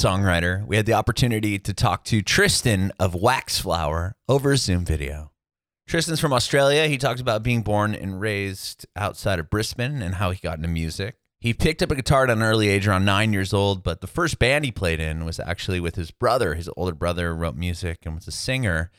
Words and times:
Songwriter, 0.00 0.66
we 0.66 0.76
had 0.76 0.86
the 0.86 0.94
opportunity 0.94 1.58
to 1.58 1.74
talk 1.74 2.04
to 2.04 2.22
Tristan 2.22 2.90
of 2.98 3.12
Waxflower 3.12 4.12
over 4.30 4.52
a 4.52 4.56
Zoom 4.56 4.86
video. 4.86 5.30
Tristan's 5.86 6.20
from 6.20 6.32
Australia. 6.32 6.86
He 6.86 6.96
talked 6.96 7.20
about 7.20 7.42
being 7.42 7.60
born 7.60 7.94
and 7.94 8.18
raised 8.18 8.86
outside 8.96 9.38
of 9.38 9.50
Brisbane 9.50 10.00
and 10.00 10.14
how 10.14 10.30
he 10.30 10.40
got 10.40 10.56
into 10.56 10.70
music. 10.70 11.16
He 11.38 11.52
picked 11.52 11.82
up 11.82 11.90
a 11.90 11.96
guitar 11.96 12.24
at 12.24 12.30
an 12.30 12.40
early 12.40 12.70
age, 12.70 12.88
around 12.88 13.04
nine 13.04 13.34
years 13.34 13.52
old, 13.52 13.82
but 13.82 14.00
the 14.00 14.06
first 14.06 14.38
band 14.38 14.64
he 14.64 14.72
played 14.72 15.00
in 15.00 15.26
was 15.26 15.38
actually 15.38 15.80
with 15.80 15.96
his 15.96 16.10
brother. 16.10 16.54
His 16.54 16.70
older 16.78 16.94
brother 16.94 17.34
wrote 17.34 17.56
music 17.56 17.98
and 18.06 18.14
was 18.14 18.26
a 18.26 18.32
singer, 18.32 18.90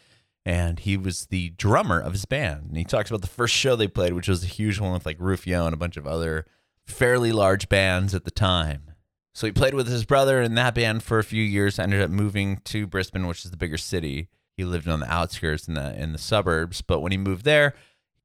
and 0.45 0.77
he 0.77 0.97
was 0.97 1.25
the 1.31 1.49
drummer 1.57 1.99
of 1.99 2.11
his 2.11 2.25
band. 2.25 2.67
And 2.67 2.77
he 2.77 2.83
talks 2.83 3.09
about 3.09 3.21
the 3.21 3.27
first 3.27 3.55
show 3.55 3.75
they 3.75 3.87
played, 3.87 4.13
which 4.13 4.27
was 4.29 4.43
a 4.43 4.47
huge 4.47 4.79
one 4.79 4.93
with 4.93 5.07
like 5.07 5.17
Rufio 5.19 5.65
and 5.65 5.73
a 5.73 5.77
bunch 5.77 5.97
of 5.97 6.05
other 6.05 6.45
fairly 6.85 7.31
large 7.31 7.69
bands 7.69 8.13
at 8.13 8.23
the 8.23 8.29
time. 8.29 8.90
So 9.33 9.47
he 9.47 9.53
played 9.53 9.73
with 9.73 9.87
his 9.87 10.05
brother 10.05 10.41
in 10.41 10.55
that 10.55 10.75
band 10.75 11.03
for 11.03 11.19
a 11.19 11.23
few 11.23 11.43
years, 11.43 11.79
ended 11.79 12.01
up 12.01 12.09
moving 12.09 12.57
to 12.65 12.85
Brisbane, 12.85 13.27
which 13.27 13.45
is 13.45 13.51
the 13.51 13.57
bigger 13.57 13.77
city. 13.77 14.27
He 14.57 14.65
lived 14.65 14.87
on 14.87 14.99
the 14.99 15.11
outskirts 15.11 15.67
in 15.67 15.75
the 15.75 15.97
in 15.99 16.11
the 16.11 16.17
suburbs, 16.17 16.81
but 16.81 16.99
when 16.99 17.11
he 17.11 17.17
moved 17.17 17.45
there, 17.45 17.73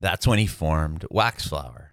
that's 0.01 0.27
when 0.27 0.39
he 0.39 0.47
formed 0.47 1.07
Waxflower. 1.11 1.89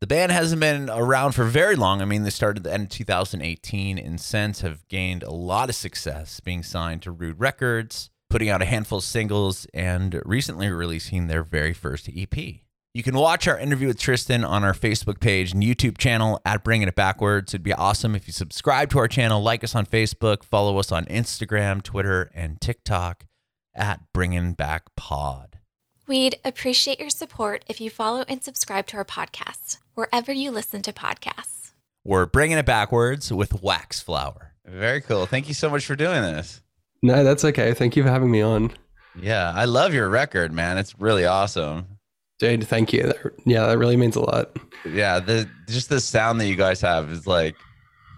The 0.00 0.06
band 0.06 0.32
hasn't 0.32 0.60
been 0.60 0.90
around 0.90 1.32
for 1.32 1.44
very 1.44 1.74
long. 1.74 2.02
I 2.02 2.04
mean, 2.04 2.22
they 2.22 2.30
started 2.30 2.64
the 2.64 2.72
end 2.72 2.84
of 2.84 2.88
2018 2.90 3.98
and 3.98 4.20
since 4.20 4.60
have 4.60 4.86
gained 4.88 5.22
a 5.22 5.30
lot 5.30 5.70
of 5.70 5.74
success, 5.74 6.40
being 6.40 6.62
signed 6.62 7.02
to 7.02 7.10
Rude 7.10 7.40
Records, 7.40 8.10
putting 8.28 8.50
out 8.50 8.60
a 8.60 8.66
handful 8.66 8.98
of 8.98 9.04
singles, 9.04 9.66
and 9.72 10.20
recently 10.26 10.68
releasing 10.68 11.26
their 11.28 11.42
very 11.42 11.72
first 11.72 12.10
EP. 12.14 12.65
You 12.96 13.02
can 13.02 13.14
watch 13.14 13.46
our 13.46 13.58
interview 13.58 13.88
with 13.88 13.98
Tristan 13.98 14.42
on 14.42 14.64
our 14.64 14.72
Facebook 14.72 15.20
page 15.20 15.52
and 15.52 15.62
YouTube 15.62 15.98
channel 15.98 16.40
at 16.46 16.64
Bringing 16.64 16.88
It 16.88 16.94
Backwards. 16.94 17.52
It'd 17.52 17.62
be 17.62 17.74
awesome 17.74 18.14
if 18.14 18.26
you 18.26 18.32
subscribe 18.32 18.88
to 18.92 18.98
our 18.98 19.06
channel, 19.06 19.42
like 19.42 19.62
us 19.62 19.74
on 19.74 19.84
Facebook, 19.84 20.42
follow 20.42 20.78
us 20.78 20.90
on 20.90 21.04
Instagram, 21.04 21.82
Twitter, 21.82 22.30
and 22.34 22.58
TikTok 22.58 23.26
at 23.74 24.00
Bringing 24.14 24.54
Back 24.54 24.84
Pod. 24.96 25.58
We'd 26.06 26.40
appreciate 26.42 26.98
your 26.98 27.10
support 27.10 27.66
if 27.68 27.82
you 27.82 27.90
follow 27.90 28.24
and 28.28 28.42
subscribe 28.42 28.86
to 28.86 28.96
our 28.96 29.04
podcast 29.04 29.76
wherever 29.92 30.32
you 30.32 30.50
listen 30.50 30.80
to 30.80 30.92
podcasts. 30.94 31.72
We're 32.02 32.24
bringing 32.24 32.56
it 32.56 32.64
backwards 32.64 33.30
with 33.30 33.60
Waxflower. 33.60 34.52
Very 34.64 35.02
cool. 35.02 35.26
Thank 35.26 35.48
you 35.48 35.54
so 35.54 35.68
much 35.68 35.84
for 35.84 35.96
doing 35.96 36.22
this. 36.22 36.62
No, 37.02 37.24
that's 37.24 37.44
okay. 37.44 37.74
Thank 37.74 37.94
you 37.94 38.04
for 38.04 38.08
having 38.08 38.30
me 38.30 38.40
on. 38.40 38.72
Yeah, 39.20 39.52
I 39.54 39.66
love 39.66 39.92
your 39.92 40.08
record, 40.08 40.50
man. 40.50 40.78
It's 40.78 40.98
really 40.98 41.26
awesome. 41.26 41.95
Dude, 42.38 42.66
thank 42.66 42.92
you. 42.92 43.04
That, 43.04 43.32
yeah, 43.44 43.66
that 43.66 43.78
really 43.78 43.96
means 43.96 44.16
a 44.16 44.20
lot. 44.20 44.58
Yeah, 44.84 45.20
the 45.20 45.48
just 45.68 45.88
the 45.88 46.00
sound 46.00 46.40
that 46.40 46.48
you 46.48 46.56
guys 46.56 46.80
have 46.82 47.10
is 47.10 47.26
like 47.26 47.56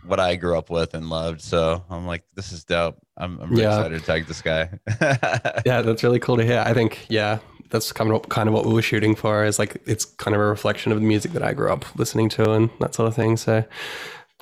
what 0.04 0.18
I 0.18 0.36
grew 0.36 0.56
up 0.58 0.70
with 0.70 0.94
and 0.94 1.08
loved. 1.08 1.40
So 1.40 1.84
I'm 1.88 2.06
like, 2.06 2.24
this 2.34 2.52
is 2.52 2.64
dope. 2.64 2.96
I'm, 3.16 3.38
I'm 3.40 3.50
really 3.50 3.62
yeah. 3.62 3.76
excited 3.76 4.00
to 4.00 4.06
tag 4.06 4.26
this 4.26 4.42
guy. 4.42 4.70
yeah, 5.66 5.82
that's 5.82 6.02
really 6.02 6.18
cool 6.18 6.36
to 6.36 6.44
hear. 6.44 6.62
I 6.64 6.72
think, 6.72 7.06
yeah, 7.08 7.38
that's 7.70 7.92
kind 7.92 8.10
of 8.10 8.28
kind 8.28 8.48
of 8.48 8.54
what 8.54 8.66
we 8.66 8.72
were 8.72 8.82
shooting 8.82 9.14
for. 9.14 9.44
Is 9.44 9.58
like 9.58 9.80
it's 9.86 10.04
kind 10.04 10.34
of 10.34 10.40
a 10.40 10.46
reflection 10.46 10.90
of 10.90 10.98
the 10.98 11.06
music 11.06 11.32
that 11.32 11.42
I 11.42 11.52
grew 11.52 11.70
up 11.72 11.84
listening 11.96 12.28
to 12.30 12.52
and 12.52 12.70
that 12.80 12.94
sort 12.94 13.08
of 13.08 13.14
thing. 13.14 13.36
So 13.36 13.64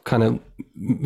kind 0.05 0.23
of 0.23 0.41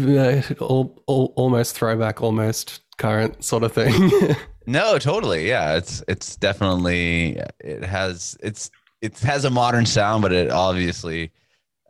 uh, 0.09 0.43
all, 0.63 1.03
all, 1.07 1.33
almost 1.37 1.75
throwback, 1.75 2.23
almost 2.23 2.83
current 2.99 3.43
sort 3.43 3.65
of 3.65 3.73
thing. 3.73 4.11
no, 4.67 4.99
totally. 4.99 5.49
Yeah, 5.49 5.77
it's 5.77 6.03
it's 6.09 6.37
definitely 6.37 7.41
it 7.61 7.85
has 7.85 8.37
it's 8.43 8.71
it 9.01 9.19
has 9.21 9.45
a 9.45 9.51
modern 9.51 9.87
sound, 9.87 10.23
but 10.23 10.33
it 10.33 10.51
obviously 10.51 11.33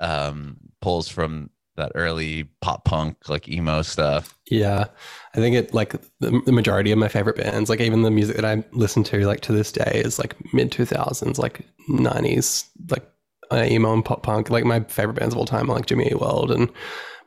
um, 0.00 0.56
pulls 0.80 1.08
from 1.08 1.50
that 1.76 1.92
early 1.94 2.44
pop 2.60 2.84
punk 2.84 3.28
like 3.28 3.48
emo 3.48 3.82
stuff. 3.82 4.36
Yeah. 4.50 4.86
I 5.34 5.38
think 5.38 5.56
it 5.56 5.72
like 5.74 5.92
the, 6.20 6.42
the, 6.44 6.52
majority 6.52 6.92
of 6.92 6.98
my 6.98 7.08
favorite 7.08 7.36
bands, 7.36 7.70
like 7.70 7.80
even 7.80 8.02
the 8.02 8.10
music 8.10 8.36
that 8.36 8.44
I 8.44 8.62
listen 8.72 9.02
to 9.04 9.26
like 9.26 9.40
to 9.42 9.52
this 9.52 9.72
day 9.72 10.02
is 10.04 10.18
like 10.18 10.36
mid 10.52 10.70
2000s, 10.70 11.38
like 11.38 11.64
90s, 11.88 12.68
like 12.90 13.08
uh, 13.50 13.64
emo 13.68 13.92
and 13.94 14.04
pop 14.04 14.22
punk. 14.22 14.50
Like 14.50 14.64
my 14.64 14.80
favorite 14.80 15.14
bands 15.14 15.34
of 15.34 15.38
all 15.38 15.46
time 15.46 15.70
are 15.70 15.74
like 15.74 15.86
Jimmy 15.86 16.06
Eat 16.06 16.20
World 16.20 16.50
and 16.50 16.70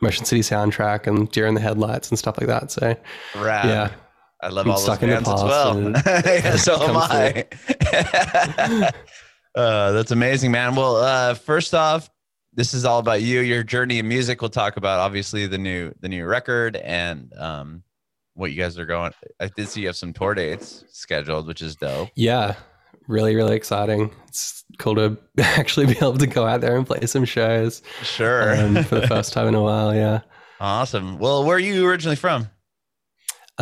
Motion 0.02 0.26
City 0.26 0.42
Soundtrack 0.42 1.08
and 1.08 1.32
Deer 1.32 1.48
in 1.48 1.56
the 1.56 1.62
Headlights 1.62 2.10
and 2.10 2.20
stuff 2.20 2.38
like 2.38 2.48
that. 2.48 2.72
So 2.72 2.96
Rad. 3.36 3.66
yeah. 3.66 3.92
I 4.44 4.50
love 4.50 4.68
all 4.68 4.80
those 4.80 4.98
bands 4.98 5.30
as 5.30 5.44
well. 5.44 5.92
yeah, 6.06 6.56
so 6.58 6.82
am 6.84 6.98
I. 6.98 7.46
uh, 9.56 9.92
that's 9.94 10.12
amazing, 10.12 10.52
man. 10.52 10.76
Well, 10.76 10.98
uh, 10.98 11.34
first 11.34 11.74
off, 11.74 12.10
this 12.54 12.74
is 12.74 12.84
all 12.84 13.00
about 13.00 13.22
you, 13.22 13.40
your 13.40 13.64
journey 13.64 14.00
in 14.00 14.08
music. 14.08 14.42
We'll 14.42 14.50
talk 14.50 14.76
about 14.76 15.00
obviously 15.00 15.48
the 15.48 15.58
new 15.58 15.94
the 16.02 16.10
new 16.10 16.26
record 16.26 16.76
and 16.76 17.32
um, 17.38 17.84
what 18.34 18.52
you 18.52 18.62
guys 18.62 18.78
are 18.78 18.86
going. 18.86 19.14
I 19.40 19.50
did 19.56 19.70
see 19.70 19.82
you 19.82 19.88
have 19.88 19.96
some 19.96 20.12
tour 20.12 20.36
dates 20.36 20.84
scheduled, 20.92 21.48
which 21.48 21.62
is 21.62 21.78
dope. 21.78 22.10
Yeah, 22.16 22.56
really, 23.08 23.36
really 23.36 23.56
exciting. 23.56 24.14
It's 24.28 24.66
cool 24.78 24.96
to 24.96 25.18
actually 25.40 25.86
be 25.86 25.98
able 25.98 26.18
to 26.18 26.28
go 26.28 26.46
out 26.46 26.60
there 26.60 26.76
and 26.76 26.86
play 26.86 27.06
some 27.06 27.24
shows. 27.24 27.82
Sure, 28.02 28.58
um, 28.58 28.84
for 28.84 29.00
the 29.00 29.08
first 29.08 29.32
time 29.32 29.48
in 29.48 29.56
a 29.56 29.62
while. 29.62 29.96
Yeah, 29.96 30.20
awesome. 30.60 31.18
Well, 31.18 31.46
where 31.46 31.56
are 31.56 31.60
you 31.60 31.88
originally 31.88 32.18
from? 32.18 32.50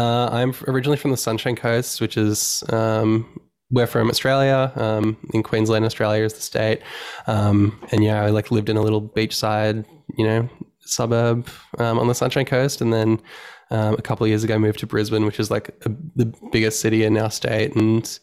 Uh, 0.01 0.29
I'm 0.31 0.55
originally 0.67 0.97
from 0.97 1.11
the 1.11 1.17
Sunshine 1.17 1.55
Coast, 1.55 2.01
which 2.01 2.17
is 2.17 2.63
um, 2.69 3.39
we're 3.69 3.85
from 3.85 4.09
Australia. 4.09 4.71
Um, 4.75 5.15
in 5.31 5.43
Queensland, 5.43 5.85
Australia 5.85 6.23
is 6.23 6.33
the 6.33 6.41
state, 6.41 6.81
um, 7.27 7.79
and 7.91 8.03
yeah, 8.03 8.23
I 8.23 8.31
like 8.31 8.49
lived 8.49 8.69
in 8.69 8.77
a 8.77 8.81
little 8.81 9.01
beachside, 9.01 9.85
you 10.17 10.25
know, 10.25 10.49
suburb 10.79 11.47
um, 11.77 11.99
on 11.99 12.07
the 12.07 12.15
Sunshine 12.15 12.45
Coast, 12.45 12.81
and 12.81 12.91
then 12.91 13.21
um, 13.69 13.93
a 13.93 14.01
couple 14.01 14.23
of 14.23 14.29
years 14.29 14.43
ago 14.43 14.57
moved 14.57 14.79
to 14.79 14.87
Brisbane, 14.87 15.23
which 15.23 15.39
is 15.39 15.51
like 15.51 15.69
a, 15.85 15.91
the 16.15 16.33
biggest 16.51 16.79
city 16.79 17.03
in 17.03 17.15
our 17.15 17.29
state, 17.29 17.75
and 17.75 18.17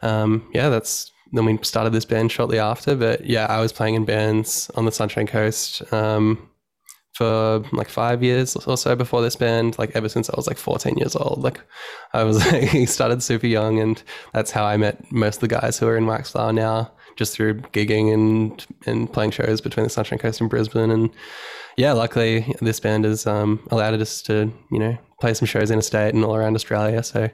um, 0.00 0.48
yeah, 0.54 0.70
that's 0.70 1.12
then 1.32 1.44
we 1.44 1.58
started 1.60 1.92
this 1.92 2.06
band 2.06 2.32
shortly 2.32 2.58
after. 2.58 2.96
But 2.96 3.26
yeah, 3.26 3.44
I 3.50 3.60
was 3.60 3.70
playing 3.70 3.96
in 3.96 4.06
bands 4.06 4.70
on 4.76 4.86
the 4.86 4.92
Sunshine 4.92 5.26
Coast 5.26 5.92
um, 5.92 6.48
for 7.18 7.64
like 7.72 7.88
five 7.88 8.22
years 8.22 8.54
or 8.54 8.76
so 8.76 8.94
before 8.94 9.20
this 9.20 9.34
band, 9.34 9.76
like 9.76 9.90
ever 9.96 10.08
since 10.08 10.30
I 10.30 10.34
was 10.36 10.46
like 10.46 10.56
14 10.56 10.96
years 10.98 11.16
old. 11.16 11.42
Like 11.42 11.60
I 12.12 12.22
was 12.22 12.38
like, 12.52 12.88
started 12.88 13.24
super 13.24 13.48
young 13.48 13.80
and 13.80 14.00
that's 14.32 14.52
how 14.52 14.64
I 14.64 14.76
met 14.76 15.10
most 15.10 15.36
of 15.36 15.40
the 15.40 15.48
guys 15.48 15.76
who 15.76 15.88
are 15.88 15.96
in 15.96 16.04
Waxflower 16.04 16.54
now, 16.54 16.92
just 17.16 17.34
through 17.34 17.54
gigging 17.72 18.14
and, 18.14 18.64
and 18.86 19.12
playing 19.12 19.32
shows 19.32 19.60
between 19.60 19.82
the 19.82 19.90
Sunshine 19.90 20.20
Coast 20.20 20.40
and 20.40 20.48
Brisbane. 20.48 20.92
And 20.92 21.10
yeah, 21.76 21.92
luckily 21.92 22.54
this 22.60 22.78
band 22.78 23.04
has 23.04 23.26
um, 23.26 23.66
allowed 23.72 24.00
us 24.00 24.22
to, 24.22 24.52
you 24.70 24.78
know, 24.78 24.96
play 25.20 25.34
some 25.34 25.46
shows 25.46 25.72
in 25.72 25.78
a 25.80 25.82
state 25.82 26.14
and 26.14 26.24
all 26.24 26.36
around 26.36 26.54
Australia. 26.54 27.02
So 27.02 27.28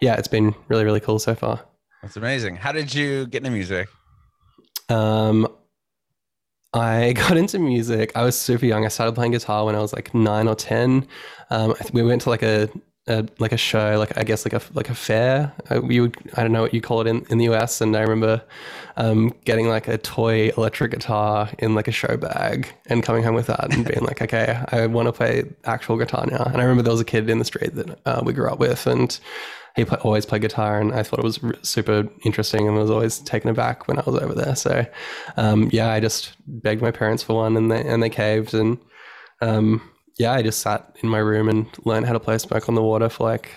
yeah, 0.00 0.14
it's 0.14 0.28
been 0.28 0.54
really, 0.68 0.84
really 0.84 1.00
cool 1.00 1.18
so 1.18 1.34
far. 1.34 1.64
That's 2.00 2.16
amazing. 2.16 2.54
How 2.54 2.70
did 2.70 2.94
you 2.94 3.26
get 3.26 3.38
into 3.38 3.50
music? 3.50 3.88
Um, 4.88 5.48
I 6.76 7.12
got 7.14 7.36
into 7.36 7.58
music. 7.58 8.12
I 8.14 8.22
was 8.22 8.38
super 8.38 8.66
young. 8.66 8.84
I 8.84 8.88
started 8.88 9.14
playing 9.14 9.32
guitar 9.32 9.64
when 9.64 9.74
I 9.74 9.80
was 9.80 9.92
like 9.92 10.14
nine 10.14 10.48
or 10.48 10.54
ten. 10.54 11.06
Um, 11.50 11.74
we 11.92 12.02
went 12.02 12.22
to 12.22 12.30
like 12.30 12.42
a, 12.42 12.68
a, 13.08 13.26
like 13.38 13.52
a 13.52 13.56
show, 13.56 13.98
like 13.98 14.16
I 14.18 14.24
guess 14.24 14.44
like 14.44 14.52
a 14.52 14.60
like 14.74 14.90
a 14.90 14.94
fair. 14.94 15.52
Uh, 15.70 15.82
you 15.84 16.02
would 16.02 16.16
I 16.34 16.42
don't 16.42 16.52
know 16.52 16.62
what 16.62 16.74
you 16.74 16.80
call 16.80 17.00
it 17.00 17.06
in, 17.06 17.24
in 17.30 17.38
the 17.38 17.48
US. 17.50 17.80
And 17.80 17.96
I 17.96 18.00
remember 18.00 18.42
um, 18.96 19.32
getting 19.44 19.68
like 19.68 19.86
a 19.88 19.98
toy 19.98 20.50
electric 20.56 20.90
guitar 20.90 21.48
in 21.58 21.74
like 21.74 21.88
a 21.88 21.92
show 21.92 22.16
bag 22.16 22.74
and 22.86 23.02
coming 23.02 23.22
home 23.22 23.34
with 23.34 23.46
that 23.46 23.72
and 23.72 23.84
being 23.86 24.04
like, 24.04 24.20
okay, 24.26 24.60
I 24.72 24.86
want 24.86 25.06
to 25.06 25.12
play 25.12 25.44
actual 25.64 25.96
guitar 25.96 26.26
now. 26.26 26.42
And 26.44 26.56
I 26.56 26.62
remember 26.62 26.82
there 26.82 26.92
was 26.92 27.00
a 27.00 27.04
kid 27.04 27.30
in 27.30 27.38
the 27.38 27.44
street 27.44 27.74
that 27.74 27.98
uh, 28.06 28.22
we 28.24 28.32
grew 28.32 28.50
up 28.50 28.58
with, 28.58 28.86
and 28.86 29.18
he 29.76 29.84
play, 29.84 29.98
always 29.98 30.26
played 30.26 30.42
guitar, 30.42 30.80
and 30.80 30.92
I 30.92 31.02
thought 31.02 31.20
it 31.20 31.24
was 31.24 31.38
super 31.62 32.08
interesting, 32.24 32.66
and 32.66 32.76
was 32.76 32.90
always 32.90 33.18
taken 33.20 33.50
aback 33.50 33.86
when 33.86 33.98
I 33.98 34.02
was 34.06 34.16
over 34.16 34.34
there. 34.34 34.56
So, 34.56 34.86
um, 35.36 35.68
yeah, 35.70 35.90
I 35.90 36.00
just 36.00 36.32
begged 36.46 36.82
my 36.82 36.90
parents 36.90 37.22
for 37.22 37.36
one, 37.36 37.56
and 37.56 37.70
they 37.70 37.86
and 37.86 38.02
they 38.02 38.10
caved, 38.10 38.54
and 38.54 38.78
um, 39.42 39.82
yeah, 40.18 40.32
I 40.32 40.42
just 40.42 40.60
sat 40.60 40.96
in 41.02 41.08
my 41.08 41.18
room 41.18 41.48
and 41.48 41.66
learned 41.84 42.06
how 42.06 42.12
to 42.12 42.20
play 42.20 42.38
Smoke 42.38 42.68
on 42.68 42.74
the 42.74 42.82
Water 42.82 43.08
for 43.08 43.24
like 43.24 43.50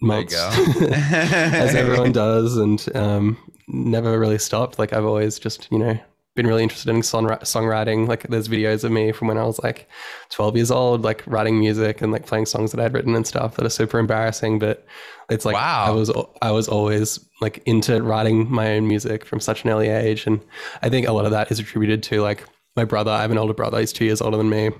months, 0.00 0.34
as 0.82 1.74
everyone 1.74 2.12
does, 2.24 2.56
and 2.56 2.84
um, 2.94 3.38
never 3.68 4.18
really 4.18 4.38
stopped. 4.38 4.78
Like 4.78 4.92
I've 4.92 5.04
always 5.04 5.38
just 5.38 5.70
you 5.70 5.78
know 5.78 5.98
been 6.34 6.46
really 6.46 6.62
interested 6.62 6.90
in 6.90 7.02
song 7.02 7.26
songwriting. 7.26 8.06
Like 8.06 8.24
there's 8.28 8.48
videos 8.48 8.84
of 8.84 8.92
me 8.92 9.12
from 9.12 9.28
when 9.28 9.38
I 9.38 9.44
was 9.44 9.62
like 9.62 9.88
12 10.30 10.56
years 10.56 10.70
old, 10.70 11.02
like 11.02 11.22
writing 11.26 11.58
music 11.58 12.00
and 12.00 12.10
like 12.12 12.26
playing 12.26 12.46
songs 12.46 12.72
that 12.72 12.80
I'd 12.80 12.94
written 12.94 13.14
and 13.14 13.26
stuff 13.26 13.56
that 13.56 13.66
are 13.66 13.70
super 13.70 13.98
embarrassing. 13.98 14.58
But 14.58 14.86
it's 15.30 15.44
like 15.44 15.54
wow. 15.54 15.84
I 15.86 15.90
was 15.90 16.10
I 16.42 16.50
was 16.50 16.68
always 16.68 17.18
like 17.40 17.62
into 17.66 18.02
writing 18.02 18.50
my 18.50 18.74
own 18.74 18.88
music 18.88 19.24
from 19.24 19.40
such 19.40 19.64
an 19.64 19.70
early 19.70 19.88
age, 19.88 20.26
and 20.26 20.40
I 20.82 20.88
think 20.88 21.06
a 21.06 21.12
lot 21.12 21.24
of 21.24 21.30
that 21.30 21.50
is 21.50 21.58
attributed 21.58 22.02
to 22.04 22.20
like 22.20 22.44
my 22.76 22.84
brother. 22.84 23.10
I 23.10 23.22
have 23.22 23.30
an 23.30 23.38
older 23.38 23.54
brother; 23.54 23.80
he's 23.80 23.92
two 23.92 24.04
years 24.04 24.20
older 24.20 24.36
than 24.36 24.50
me, 24.50 24.70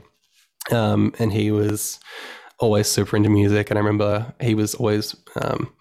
um, 0.71 1.15
and 1.19 1.33
he 1.33 1.51
was 1.51 1.99
always 2.59 2.89
super 2.89 3.17
into 3.17 3.29
music, 3.29 3.71
and 3.71 3.79
I 3.79 3.83
remember 3.83 4.33
he 4.41 4.55
was 4.55 4.75
always 4.75 5.17
um, 5.41 5.73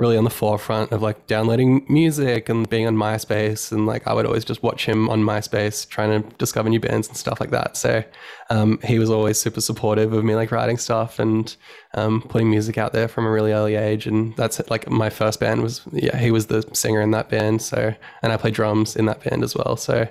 really 0.00 0.16
on 0.16 0.24
the 0.24 0.30
forefront 0.30 0.90
of 0.92 1.02
like 1.02 1.26
downloading 1.26 1.84
music 1.88 2.48
and 2.48 2.68
being 2.68 2.86
on 2.86 2.96
MySpace. 2.96 3.70
And 3.70 3.86
like 3.86 4.06
I 4.06 4.14
would 4.14 4.24
always 4.24 4.46
just 4.46 4.62
watch 4.62 4.86
him 4.86 5.10
on 5.10 5.22
MySpace 5.22 5.86
trying 5.86 6.22
to 6.22 6.36
discover 6.36 6.70
new 6.70 6.80
bands 6.80 7.06
and 7.06 7.16
stuff 7.16 7.38
like 7.38 7.50
that. 7.50 7.76
So 7.76 8.02
um, 8.48 8.80
he 8.82 8.98
was 8.98 9.10
always 9.10 9.38
super 9.38 9.60
supportive 9.60 10.14
of 10.14 10.24
me 10.24 10.34
like 10.34 10.50
writing 10.50 10.78
stuff 10.78 11.18
and 11.18 11.54
um, 11.94 12.22
putting 12.22 12.48
music 12.48 12.78
out 12.78 12.94
there 12.94 13.08
from 13.08 13.26
a 13.26 13.30
really 13.30 13.52
early 13.52 13.74
age. 13.74 14.06
And 14.06 14.34
that's 14.36 14.58
like 14.70 14.88
my 14.88 15.10
first 15.10 15.38
band 15.38 15.62
was, 15.62 15.82
yeah, 15.92 16.16
he 16.16 16.30
was 16.30 16.46
the 16.46 16.66
singer 16.72 17.02
in 17.02 17.10
that 17.10 17.28
band. 17.28 17.60
So, 17.60 17.94
and 18.22 18.32
I 18.32 18.38
played 18.38 18.54
drums 18.54 18.96
in 18.96 19.04
that 19.04 19.22
band 19.22 19.44
as 19.44 19.54
well. 19.54 19.76
So, 19.76 20.08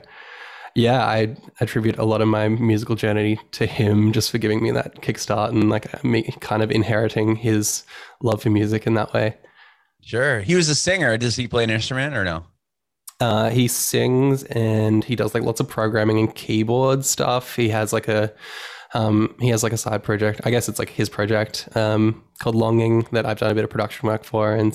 yeah, 0.80 1.06
I 1.06 1.36
attribute 1.60 1.98
a 1.98 2.06
lot 2.06 2.22
of 2.22 2.28
my 2.28 2.48
musical 2.48 2.96
journey 2.96 3.40
to 3.52 3.66
him 3.66 4.14
just 4.14 4.32
for 4.32 4.38
giving 4.38 4.64
me 4.64 4.72
that 4.72 5.02
kickstart 5.02 5.50
and 5.50 5.70
like 5.70 6.04
me 6.04 6.34
kind 6.40 6.64
of 6.64 6.72
inheriting 6.72 7.36
his 7.36 7.84
love 8.22 8.42
for 8.42 8.50
music 8.50 8.88
in 8.88 8.94
that 8.94 9.14
way. 9.14 9.38
Sure. 10.02 10.40
He 10.40 10.56
was 10.56 10.70
a 10.70 10.76
singer. 10.76 11.18
Does 11.18 11.36
he 11.36 11.48
play 11.48 11.66
an 11.66 11.70
instrument 11.70 12.16
or 12.16 12.24
no? 12.24 12.46
Uh, 13.20 13.50
he 13.50 13.68
sings 13.68 14.44
and 14.46 15.04
he 15.04 15.16
does 15.16 15.34
like 15.34 15.44
lots 15.44 15.60
of 15.60 15.68
programming 15.68 16.18
and 16.18 16.34
keyboard 16.34 17.04
stuff. 17.04 17.56
He 17.56 17.70
has 17.70 17.92
like 17.92 18.08
a 18.08 18.34
um, 18.94 19.36
he 19.40 19.50
has 19.50 19.62
like 19.62 19.74
a 19.74 19.78
side 19.78 20.02
project. 20.02 20.42
I 20.46 20.50
guess 20.50 20.68
it's 20.70 20.80
like 20.80 20.90
his 20.90 21.10
project 21.10 21.68
um, 21.76 22.24
called 22.40 22.56
Longing 22.56 23.06
that 23.12 23.26
I've 23.26 23.38
done 23.38 23.52
a 23.52 23.56
bit 23.56 23.64
of 23.64 23.70
production 23.70 24.08
work 24.08 24.24
for, 24.24 24.56
and 24.56 24.74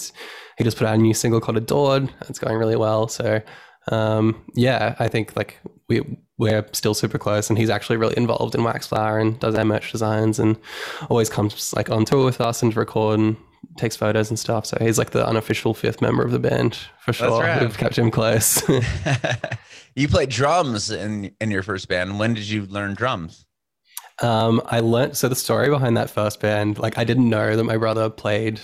he 0.56 0.62
just 0.62 0.76
put 0.76 0.86
out 0.86 0.94
a 0.94 0.98
new 0.98 1.14
single 1.14 1.40
called 1.40 1.56
Adored. 1.56 2.12
It's 2.28 2.38
going 2.38 2.56
really 2.56 2.76
well. 2.76 3.08
So 3.08 3.42
um, 3.90 4.44
yeah, 4.54 4.94
I 4.98 5.08
think 5.08 5.36
like 5.36 5.58
we 5.88 6.02
we're 6.36 6.66
still 6.72 6.94
super 6.94 7.18
close, 7.18 7.48
and 7.48 7.58
he's 7.58 7.70
actually 7.70 7.96
really 7.96 8.16
involved 8.16 8.54
in 8.54 8.62
Waxflower 8.62 9.20
and 9.20 9.38
does 9.38 9.54
our 9.54 9.64
merch 9.64 9.92
designs, 9.92 10.38
and 10.38 10.58
always 11.08 11.28
comes 11.28 11.72
like 11.74 11.90
on 11.90 12.04
tour 12.04 12.24
with 12.24 12.40
us 12.40 12.62
and 12.62 12.72
to 12.72 12.78
record 12.78 13.20
and 13.20 13.36
takes 13.76 13.96
photos 13.96 14.30
and 14.30 14.38
stuff. 14.38 14.66
So 14.66 14.76
he's 14.80 14.98
like 14.98 15.10
the 15.10 15.26
unofficial 15.26 15.74
fifth 15.74 16.00
member 16.00 16.24
of 16.24 16.30
the 16.30 16.38
band 16.38 16.78
for 17.00 17.12
sure. 17.12 17.40
right. 17.40 17.60
We've 17.60 17.76
kept 17.76 17.98
him 17.98 18.10
close. 18.10 18.62
you 19.94 20.08
played 20.08 20.30
drums 20.30 20.90
in 20.90 21.34
in 21.40 21.50
your 21.50 21.62
first 21.62 21.88
band. 21.88 22.18
When 22.18 22.34
did 22.34 22.48
you 22.48 22.66
learn 22.66 22.94
drums? 22.94 23.46
um, 24.22 24.62
I 24.66 24.80
learned 24.80 25.16
so 25.16 25.28
the 25.28 25.34
story 25.34 25.68
behind 25.68 25.96
that 25.96 26.10
first 26.10 26.40
band. 26.40 26.78
Like 26.78 26.98
I 26.98 27.04
didn't 27.04 27.28
know 27.28 27.56
that 27.56 27.64
my 27.64 27.76
brother 27.76 28.08
played 28.10 28.60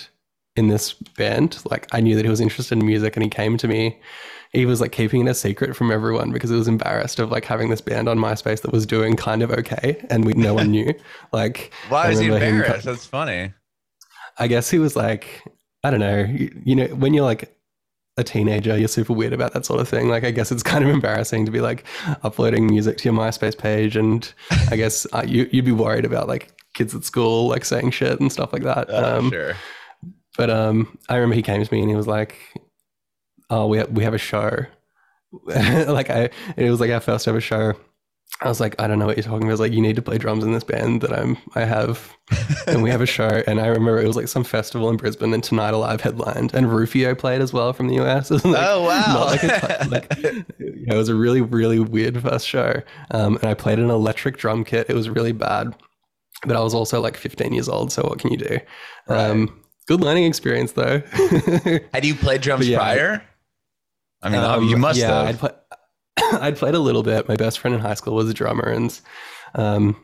in 0.56 0.68
this 0.68 0.92
band. 0.92 1.60
Like 1.70 1.88
I 1.92 2.00
knew 2.00 2.16
that 2.16 2.24
he 2.24 2.30
was 2.30 2.40
interested 2.40 2.78
in 2.78 2.86
music, 2.86 3.16
and 3.16 3.24
he 3.24 3.30
came 3.30 3.56
to 3.58 3.68
me. 3.68 4.00
He 4.52 4.66
was 4.66 4.80
like 4.80 4.90
keeping 4.90 5.26
it 5.26 5.30
a 5.30 5.34
secret 5.34 5.76
from 5.76 5.92
everyone 5.92 6.32
because 6.32 6.50
he 6.50 6.56
was 6.56 6.66
embarrassed 6.66 7.20
of 7.20 7.30
like 7.30 7.44
having 7.44 7.70
this 7.70 7.80
band 7.80 8.08
on 8.08 8.18
MySpace 8.18 8.62
that 8.62 8.72
was 8.72 8.84
doing 8.84 9.14
kind 9.16 9.42
of 9.42 9.50
okay, 9.52 10.04
and 10.10 10.24
we 10.24 10.32
no 10.32 10.54
one 10.54 10.70
knew. 10.70 10.92
Like 11.32 11.72
Why 11.88 12.10
is 12.10 12.18
he 12.18 12.26
him 12.26 12.38
co- 12.38 12.44
embarrassed? 12.44 12.84
That's 12.84 13.06
funny. 13.06 13.52
I 14.38 14.48
guess 14.48 14.68
he 14.70 14.78
was 14.78 14.96
like, 14.96 15.42
I 15.84 15.90
don't 15.90 16.00
know, 16.00 16.24
you, 16.24 16.62
you 16.64 16.74
know, 16.74 16.86
when 16.86 17.14
you're 17.14 17.24
like 17.24 17.56
a 18.16 18.24
teenager, 18.24 18.76
you're 18.76 18.88
super 18.88 19.12
weird 19.12 19.32
about 19.32 19.52
that 19.52 19.64
sort 19.64 19.80
of 19.80 19.88
thing. 19.88 20.08
Like, 20.08 20.24
I 20.24 20.30
guess 20.30 20.50
it's 20.50 20.62
kind 20.72 20.82
of 20.82 20.90
embarrassing 20.90 21.46
to 21.46 21.52
be 21.52 21.60
like 21.60 21.84
uploading 22.22 22.66
music 22.66 22.98
to 22.98 23.04
your 23.04 23.14
MySpace 23.14 23.56
page, 23.56 23.96
and 23.96 24.32
I 24.70 24.76
guess 24.76 25.06
uh, 25.12 25.24
you 25.26 25.48
you'd 25.52 25.64
be 25.64 25.72
worried 25.72 26.04
about 26.04 26.26
like 26.28 26.52
kids 26.74 26.94
at 26.94 27.04
school 27.04 27.48
like 27.48 27.64
saying 27.64 27.90
shit 27.90 28.20
and 28.20 28.32
stuff 28.32 28.52
like 28.52 28.62
that. 28.62 28.86
Oh, 28.88 29.18
um, 29.18 29.30
sure. 29.30 29.54
But 30.36 30.50
um, 30.50 30.98
I 31.08 31.16
remember 31.16 31.34
he 31.34 31.42
came 31.42 31.62
to 31.62 31.74
me 31.74 31.80
and 31.80 31.90
he 31.90 31.96
was 31.96 32.06
like, 32.06 32.38
"Oh, 33.50 33.66
we 33.66 33.78
have, 33.78 33.90
we 33.90 34.04
have 34.04 34.14
a 34.14 34.18
show." 34.18 34.66
like 35.44 36.10
I, 36.10 36.30
it 36.56 36.70
was 36.70 36.80
like 36.80 36.90
our 36.90 37.00
first 37.00 37.28
ever 37.28 37.40
show. 37.40 37.74
I 38.42 38.48
was 38.48 38.60
like, 38.60 38.80
I 38.80 38.86
don't 38.86 38.98
know 38.98 39.06
what 39.06 39.16
you're 39.16 39.24
talking 39.24 39.42
about. 39.42 39.50
I 39.50 39.52
was 39.52 39.60
like, 39.60 39.72
you 39.72 39.82
need 39.82 39.96
to 39.96 40.02
play 40.02 40.16
drums 40.16 40.44
in 40.44 40.52
this 40.52 40.64
band 40.64 41.02
that 41.02 41.12
I'm, 41.12 41.36
I 41.54 41.64
have, 41.64 42.16
and 42.66 42.82
we 42.82 42.88
have 42.88 43.02
a 43.02 43.06
show. 43.06 43.42
And 43.46 43.60
I 43.60 43.66
remember 43.66 44.00
it 44.00 44.06
was 44.06 44.16
like 44.16 44.28
some 44.28 44.44
festival 44.44 44.88
in 44.88 44.96
Brisbane, 44.96 45.34
and 45.34 45.44
Tonight 45.44 45.74
Alive 45.74 46.00
headlined, 46.00 46.54
and 46.54 46.72
Rufio 46.72 47.14
played 47.14 47.42
as 47.42 47.52
well 47.52 47.72
from 47.72 47.88
the 47.88 48.00
US. 48.00 48.30
Like, 48.50 48.62
oh 48.62 48.84
wow. 48.84 49.26
like 49.26 49.42
a, 49.42 49.86
like, 49.90 50.06
it 50.58 50.94
was 50.94 51.08
a 51.10 51.14
really, 51.14 51.42
really 51.42 51.80
weird 51.80 52.20
first 52.22 52.46
show. 52.46 52.80
Um, 53.10 53.36
and 53.36 53.44
I 53.44 53.54
played 53.54 53.78
an 53.78 53.90
electric 53.90 54.38
drum 54.38 54.64
kit. 54.64 54.86
It 54.88 54.94
was 54.94 55.10
really 55.10 55.32
bad, 55.32 55.76
but 56.46 56.56
I 56.56 56.60
was 56.60 56.72
also 56.72 57.00
like 57.00 57.18
15 57.18 57.52
years 57.52 57.68
old. 57.68 57.92
So 57.92 58.02
what 58.02 58.18
can 58.18 58.30
you 58.30 58.38
do? 58.38 58.58
Um, 59.08 59.60
good 59.86 60.00
learning 60.00 60.24
experience 60.24 60.72
though. 60.72 61.02
Had 61.92 62.04
you 62.04 62.14
played 62.14 62.40
drums 62.40 62.66
yeah. 62.66 62.78
prior? 62.78 63.22
I 64.22 64.28
mean, 64.30 64.40
Um, 64.40 64.68
you 64.68 64.76
must 64.76 64.98
yeah, 64.98 65.08
have. 65.24 65.26
I'd, 65.28 65.38
play, 65.38 65.50
I'd 66.40 66.56
played 66.56 66.74
a 66.74 66.78
little 66.78 67.02
bit. 67.02 67.28
My 67.28 67.36
best 67.36 67.58
friend 67.58 67.74
in 67.74 67.80
high 67.80 67.94
school 67.94 68.14
was 68.14 68.28
a 68.28 68.34
drummer, 68.34 68.68
and 68.68 68.98
um, 69.54 69.96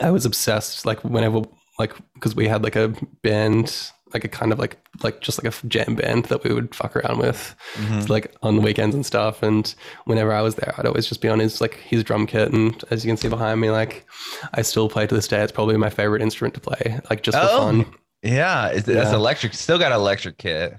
I 0.00 0.10
was 0.10 0.24
obsessed. 0.24 0.86
Like 0.86 1.02
whenever, 1.04 1.42
like 1.78 1.94
because 2.14 2.34
we 2.36 2.46
had 2.48 2.62
like 2.62 2.76
a 2.76 2.94
band, 3.22 3.90
like 4.14 4.24
a 4.24 4.28
kind 4.28 4.52
of 4.52 4.58
like 4.58 4.78
like 5.02 5.20
just 5.20 5.42
like 5.42 5.52
a 5.52 5.66
jam 5.66 5.94
band 5.96 6.26
that 6.26 6.44
we 6.44 6.52
would 6.54 6.74
fuck 6.74 6.94
around 6.96 7.18
with, 7.18 7.54
Mhm. 7.76 8.08
like 8.08 8.34
on 8.42 8.56
the 8.56 8.62
weekends 8.62 8.94
and 8.94 9.04
stuff. 9.04 9.42
And 9.42 9.74
whenever 10.04 10.32
I 10.32 10.42
was 10.42 10.54
there, 10.54 10.74
I'd 10.78 10.86
always 10.86 11.06
just 11.06 11.20
be 11.20 11.28
on 11.28 11.40
his 11.40 11.60
like 11.60 11.74
his 11.74 12.04
drum 12.04 12.26
kit. 12.26 12.52
And 12.52 12.82
as 12.90 13.04
you 13.04 13.08
can 13.10 13.16
see 13.16 13.28
behind 13.28 13.60
me, 13.60 13.70
like 13.70 14.06
I 14.54 14.62
still 14.62 14.88
play 14.88 15.06
to 15.06 15.14
this 15.14 15.26
day. 15.28 15.42
It's 15.42 15.52
probably 15.52 15.76
my 15.76 15.90
favorite 15.90 16.22
instrument 16.22 16.54
to 16.54 16.60
play, 16.60 17.00
like 17.10 17.22
just 17.22 17.36
for 17.38 17.44
Oh. 17.50 17.58
fun. 17.58 17.86
Yeah, 18.22 18.66
it's, 18.68 18.84
that's 18.86 19.10
Yeah. 19.10 19.14
electric. 19.16 19.54
Still 19.54 19.78
got 19.78 19.92
an 19.92 19.98
electric 19.98 20.36
kit. 20.38 20.74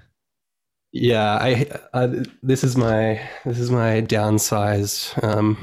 Yeah, 0.92 1.34
I, 1.40 1.66
I 1.94 2.22
this 2.42 2.62
is 2.64 2.76
my 2.76 3.20
this 3.44 3.58
is 3.58 3.70
my 3.70 4.02
downsized 4.02 5.22
um, 5.24 5.56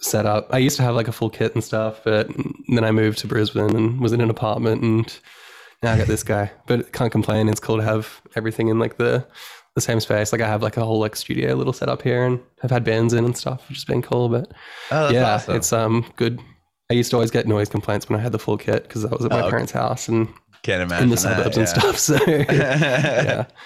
setup. 0.00 0.52
I 0.52 0.58
used 0.58 0.76
to 0.76 0.82
have 0.82 0.94
like 0.94 1.08
a 1.08 1.12
full 1.12 1.30
kit 1.30 1.54
and 1.54 1.64
stuff, 1.64 2.00
but 2.04 2.28
then 2.68 2.84
I 2.84 2.90
moved 2.90 3.18
to 3.20 3.26
Brisbane 3.26 3.74
and 3.74 4.00
was 4.00 4.12
in 4.12 4.20
an 4.20 4.28
apartment, 4.30 4.82
and 4.82 5.18
now 5.82 5.92
I 5.94 5.98
got 5.98 6.06
this 6.06 6.22
guy. 6.22 6.50
But 6.66 6.92
can't 6.92 7.10
complain. 7.12 7.48
It's 7.48 7.60
cool 7.60 7.78
to 7.78 7.82
have 7.82 8.20
everything 8.36 8.68
in 8.68 8.78
like 8.78 8.98
the 8.98 9.26
the 9.74 9.80
same 9.80 10.00
space. 10.00 10.32
Like 10.32 10.42
I 10.42 10.48
have 10.48 10.62
like 10.62 10.76
a 10.76 10.84
whole 10.84 10.98
like 11.00 11.16
studio 11.16 11.54
little 11.54 11.72
setup 11.72 12.02
here, 12.02 12.26
and 12.26 12.38
I've 12.62 12.70
had 12.70 12.84
bands 12.84 13.14
in 13.14 13.24
and 13.24 13.36
stuff, 13.36 13.66
which 13.68 13.78
has 13.78 13.84
been 13.84 14.02
cool. 14.02 14.28
But 14.28 14.52
Oh, 14.90 15.10
yeah, 15.10 15.34
awesome. 15.36 15.56
it's 15.56 15.72
um 15.72 16.04
good. 16.16 16.40
I 16.90 16.94
used 16.94 17.10
to 17.10 17.16
always 17.16 17.30
get 17.30 17.46
noise 17.46 17.68
complaints 17.70 18.08
when 18.08 18.18
I 18.18 18.22
had 18.22 18.32
the 18.32 18.38
full 18.38 18.58
kit 18.58 18.82
because 18.82 19.04
I 19.06 19.10
was 19.10 19.24
at 19.24 19.30
my 19.30 19.42
Oh, 19.42 19.50
parents' 19.50 19.72
house 19.72 20.08
and 20.08 20.28
Can't 20.62 20.82
imagine 20.82 21.04
in 21.04 21.08
the 21.10 21.16
that, 21.16 21.20
suburbs 21.54 21.56
and 21.56 21.68
stuff. 21.68 21.98
So 21.98 22.18
yeah. 22.26 23.46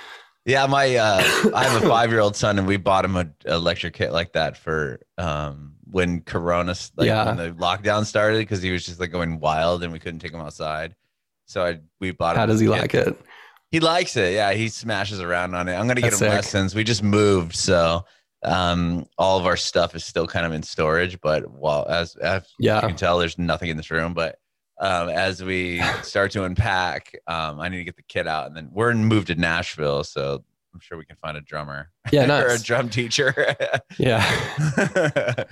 Yeah, 0.44 0.67
my 0.67 0.96
uh, 0.96 1.22
I 1.55 1.65
have 1.65 1.82
a 1.82 1.89
five 1.89 2.11
year 2.11 2.20
old 2.20 2.34
son, 2.37 2.58
and 2.58 2.67
we 2.67 2.77
bought 2.77 3.05
him 3.05 3.17
a 3.17 3.29
electric 3.46 3.94
kit 3.94 4.13
like 4.13 4.32
that 4.32 4.56
for 4.56 5.01
um, 5.19 5.75
when 5.91 6.20
Corona, 6.22 6.75
like 6.96 7.06
Yeah. 7.06 7.27
when 7.27 7.37
the 7.37 7.51
lockdown 7.55 8.05
started, 8.05 8.39
because 8.39 8.61
he 8.63 8.72
was 8.72 8.84
just 8.84 8.99
like 8.99 9.13
going 9.13 9.39
wild, 9.39 9.82
and 9.84 9.93
we 9.93 9.99
couldn't 10.01 10.19
take 10.20 10.32
him 10.32 10.41
outside. 10.41 10.96
So 11.46 11.65
I 11.65 11.79
we 12.01 12.11
bought 12.11 12.34
him. 12.34 12.41
How 12.41 12.46
does 12.46 12.61
he 12.61 12.67
kit. 12.67 12.79
like 12.81 12.94
it? 12.94 13.17
He 13.70 13.81
likes 13.81 14.17
it. 14.17 14.34
Yeah, 14.34 14.53
he 14.53 14.69
smashes 14.69 15.20
around 15.20 15.55
on 15.55 15.69
it. 15.69 15.75
I'm 15.75 15.87
gonna 15.87 16.01
get 16.01 16.11
That's 16.11 16.20
him 16.22 16.27
sick. 16.29 16.34
lessons. 16.34 16.75
We 16.75 16.82
just 16.84 17.03
moved, 17.05 17.55
so 17.55 18.05
um, 18.43 19.06
all 19.19 19.39
of 19.39 19.46
our 19.46 19.56
stuff 19.56 19.94
is 19.94 20.05
still 20.05 20.27
kind 20.27 20.44
of 20.44 20.53
in 20.53 20.63
storage. 20.65 21.20
But 21.20 21.49
while 21.51 21.87
as, 21.89 22.17
as 22.17 22.43
Yeah. 22.58 22.81
you 22.82 22.89
can 22.89 22.96
tell, 22.96 23.19
there's 23.19 23.39
nothing 23.39 23.70
in 23.70 23.77
this 23.77 23.91
room. 23.93 24.13
But 24.13 24.39
um, 24.82 25.08
as 25.08 25.43
we 25.43 25.81
start 26.03 26.32
to 26.32 26.44
unpack, 26.44 27.17
um, 27.29 27.60
I 27.60 27.69
need 27.69 27.79
to 27.79 27.84
get 27.84 27.96
the 27.96 28.03
kit 28.03 28.27
out, 28.27 28.48
and 28.48 28.56
then 28.56 28.69
we're 28.72 28.93
moved 28.94 29.29
to 29.29 29.34
Nashville, 29.36 30.03
so 30.03 30.44
I'm 30.74 30.81
sure 30.81 30.98
we 30.98 31.05
can 31.05 31.17
find 31.17 31.36
a 31.36 31.41
drummer 31.41 31.91
Yeah, 32.10 32.43
or 32.43 32.48
a 32.48 32.58
drum 32.58 32.89
teacher 32.89 33.32
Yeah. 33.98 34.24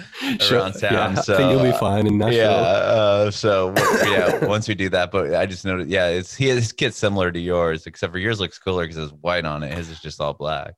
around 0.50 0.72
town. 0.80 0.92
Yeah, 0.92 1.14
I 1.16 1.20
so 1.20 1.36
think 1.36 1.52
you'll 1.52 1.62
be 1.62 1.68
uh, 1.70 1.78
fine 1.78 2.06
in 2.06 2.18
Nashville. 2.18 2.38
yeah. 2.40 2.48
Uh, 2.50 3.30
so 3.30 3.72
yeah, 4.10 4.44
once 4.46 4.66
we 4.66 4.74
do 4.74 4.88
that, 4.88 5.12
but 5.12 5.34
I 5.34 5.46
just 5.46 5.64
noticed, 5.64 5.88
yeah, 5.90 6.08
it's 6.08 6.34
he 6.34 6.48
his 6.48 6.72
kit's 6.72 6.96
similar 6.96 7.30
to 7.30 7.38
yours, 7.38 7.86
except 7.86 8.12
for 8.12 8.18
yours 8.18 8.40
looks 8.40 8.58
cooler 8.58 8.84
because 8.84 8.96
it's 8.98 9.12
white 9.20 9.44
on 9.44 9.62
it. 9.62 9.72
His 9.72 9.90
is 9.90 10.00
just 10.00 10.20
all 10.20 10.32
black. 10.32 10.74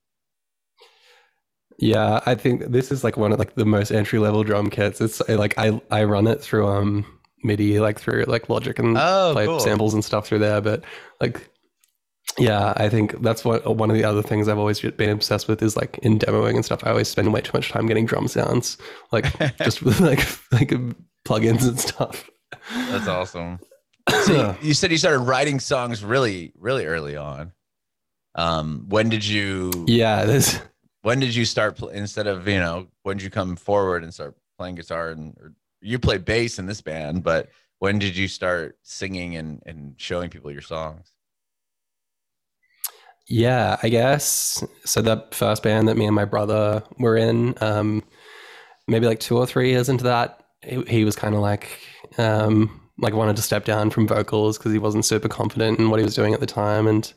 Yeah, 1.79 2.21
I 2.27 2.35
think 2.35 2.67
this 2.67 2.93
is 2.93 3.03
like 3.03 3.17
one 3.17 3.33
of 3.33 3.39
like 3.39 3.55
the 3.55 3.65
most 3.65 3.91
entry 3.91 4.19
level 4.19 4.45
drum 4.45 4.69
kits. 4.71 5.01
It's 5.01 5.21
uh, 5.23 5.37
like 5.39 5.55
I 5.57 5.81
I 5.91 6.05
run 6.05 6.27
it 6.27 6.43
through 6.43 6.69
um 6.69 7.07
MIDI 7.45 7.81
like 7.81 7.99
through 8.01 8.25
like 8.25 8.49
Logic 8.49 8.79
and 8.79 8.97
Oh, 8.99 9.31
play 9.33 9.47
cool. 9.47 9.61
samples 9.61 9.95
and 9.95 10.05
stuff 10.05 10.27
through 10.27 10.39
there. 10.41 10.61
But 10.61 10.85
like, 11.21 11.49
yeah, 12.39 12.73
I 12.77 12.89
think 12.89 13.21
that's 13.23 13.45
what 13.45 13.77
one 13.77 13.91
of 13.91 13.97
the 13.97 14.05
other 14.05 14.23
things 14.23 14.49
I've 14.49 14.59
always 14.59 14.81
been 14.81 15.11
obsessed 15.11 15.49
with 15.49 15.63
is 15.63 15.77
like 15.77 15.99
in 15.99 16.19
demoing 16.19 16.55
and 16.55 16.65
stuff. 16.65 16.85
I 16.85 16.91
always 16.91 17.09
spend 17.09 17.33
way 17.33 17.41
too 17.41 17.51
much 17.55 17.71
time 17.71 17.87
getting 17.87 18.07
drum 18.07 18.29
sounds, 18.29 18.79
like 19.11 19.27
just 19.59 19.83
with 19.83 20.01
like 20.01 20.21
like 20.53 20.71
plugins 21.27 21.67
and 21.69 21.79
stuff. 21.79 22.29
That's 22.75 23.09
awesome. 23.09 23.59
So 24.25 24.57
you, 24.61 24.69
you 24.69 24.75
said 24.75 24.91
you 24.91 24.99
started 24.99 25.21
writing 25.21 25.61
songs 25.61 26.05
really, 26.05 26.53
really 26.59 26.87
early 26.87 27.17
on. 27.17 27.53
Um, 28.35 28.87
when 28.89 29.09
did 29.09 29.25
you? 29.25 29.71
yeah, 29.87 30.25
this 30.25 30.61
When 31.03 31.21
did 31.21 31.35
you 31.37 31.45
start? 31.45 31.77
Pl- 31.77 31.91
instead 31.91 32.27
of 32.27 32.49
you 32.49 32.59
know, 32.59 32.89
when 33.05 33.19
did 33.19 33.25
you 33.25 33.31
come 33.31 33.55
forward 33.57 34.03
and 34.03 34.13
start 34.13 34.35
playing 34.59 34.75
guitar? 34.75 35.11
And 35.11 35.37
or 35.39 35.53
you 35.83 35.99
play 35.99 36.19
bass 36.19 36.59
in 36.59 36.67
this 36.67 36.81
band, 36.83 37.25
but 37.25 37.51
when 37.81 37.99
did 37.99 38.17
you 38.17 38.29
start 38.29 38.79
singing 38.83 39.37
and 39.37 39.63
and 39.67 39.95
showing 39.99 40.31
people 40.31 40.51
your 40.53 40.63
songs? 40.63 41.13
Yeah, 43.29 43.79
I 43.83 43.89
guess. 43.89 44.65
So 44.85 45.01
the 45.03 45.25
first 45.33 45.63
band 45.63 45.89
that 45.89 45.97
me 45.97 46.07
and 46.07 46.15
my 46.15 46.25
brother 46.25 46.83
were 46.99 47.17
in, 47.17 47.55
um, 47.63 48.03
maybe 48.89 49.07
like 49.07 49.21
two 49.21 49.39
or 49.39 49.47
three 49.47 49.71
years 49.71 49.89
into 49.89 50.05
that, 50.05 50.45
he, 50.63 50.83
he 50.85 51.05
was 51.05 51.17
kind 51.17 51.35
of 51.35 51.41
like 51.41 51.79
um, 52.19 52.81
like 52.99 53.15
wanted 53.15 53.37
to 53.37 53.43
step 53.43 53.65
down 53.65 53.91
from 53.91 54.09
vocals 54.09 54.59
because 54.59 54.73
he 54.73 54.79
wasn't 54.79 55.05
super 55.05 55.29
confident 55.29 55.79
in 55.79 55.91
what 55.91 56.01
he 56.01 56.05
was 56.05 56.15
doing 56.17 56.35
at 56.35 56.41
the 56.41 56.47
time, 56.47 56.87
and 56.89 57.13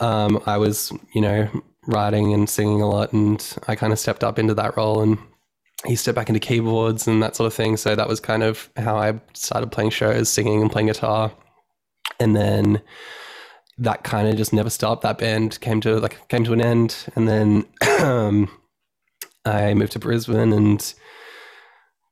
um, 0.00 0.42
I 0.46 0.58
was 0.58 0.92
you 1.14 1.20
know 1.22 1.48
writing 1.86 2.34
and 2.34 2.48
singing 2.48 2.82
a 2.82 2.88
lot, 2.88 3.12
and 3.12 3.56
I 3.68 3.76
kind 3.76 3.92
of 3.92 3.98
stepped 3.98 4.24
up 4.24 4.38
into 4.38 4.54
that 4.54 4.76
role 4.76 5.02
and. 5.02 5.18
He 5.86 5.94
stepped 5.96 6.16
back 6.16 6.28
into 6.28 6.40
keyboards 6.40 7.06
and 7.06 7.22
that 7.22 7.36
sort 7.36 7.46
of 7.46 7.54
thing. 7.54 7.76
So 7.76 7.94
that 7.94 8.08
was 8.08 8.20
kind 8.20 8.42
of 8.42 8.68
how 8.76 8.96
I 8.96 9.20
started 9.34 9.70
playing 9.70 9.90
shows, 9.90 10.28
singing 10.28 10.60
and 10.60 10.70
playing 10.70 10.88
guitar. 10.88 11.32
And 12.18 12.34
then 12.34 12.82
that 13.78 14.02
kind 14.02 14.28
of 14.28 14.36
just 14.36 14.52
never 14.52 14.70
stopped. 14.70 15.02
That 15.02 15.18
band 15.18 15.60
came 15.60 15.80
to 15.82 16.00
like 16.00 16.28
came 16.28 16.44
to 16.44 16.52
an 16.52 16.60
end, 16.60 16.96
and 17.14 17.28
then 17.28 17.64
um, 18.00 18.50
I 19.44 19.74
moved 19.74 19.92
to 19.92 19.98
Brisbane 19.98 20.52
and 20.52 20.94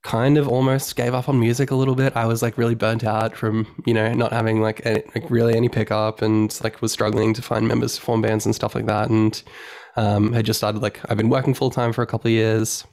kind 0.04 0.38
of 0.38 0.46
almost 0.46 0.94
gave 0.94 1.14
up 1.14 1.28
on 1.28 1.40
music 1.40 1.72
a 1.72 1.74
little 1.74 1.96
bit. 1.96 2.16
I 2.16 2.26
was 2.26 2.40
like 2.40 2.56
really 2.56 2.76
burnt 2.76 3.02
out 3.02 3.36
from 3.36 3.66
you 3.84 3.92
know 3.92 4.12
not 4.12 4.32
having 4.32 4.60
like, 4.60 4.80
any, 4.86 5.02
like 5.14 5.28
really 5.30 5.56
any 5.56 5.68
pickup 5.68 6.22
and 6.22 6.56
like 6.62 6.80
was 6.80 6.92
struggling 6.92 7.34
to 7.34 7.42
find 7.42 7.66
members 7.66 7.96
to 7.96 8.00
form 8.00 8.22
bands 8.22 8.46
and 8.46 8.54
stuff 8.54 8.74
like 8.74 8.86
that. 8.86 9.10
And 9.10 9.42
um, 9.96 10.34
I 10.34 10.42
just 10.42 10.58
started 10.58 10.82
like 10.82 11.00
I've 11.10 11.16
been 11.16 11.30
working 11.30 11.54
full 11.54 11.70
time 11.70 11.92
for 11.92 12.02
a 12.02 12.06
couple 12.06 12.28
of 12.28 12.32
years. 12.32 12.84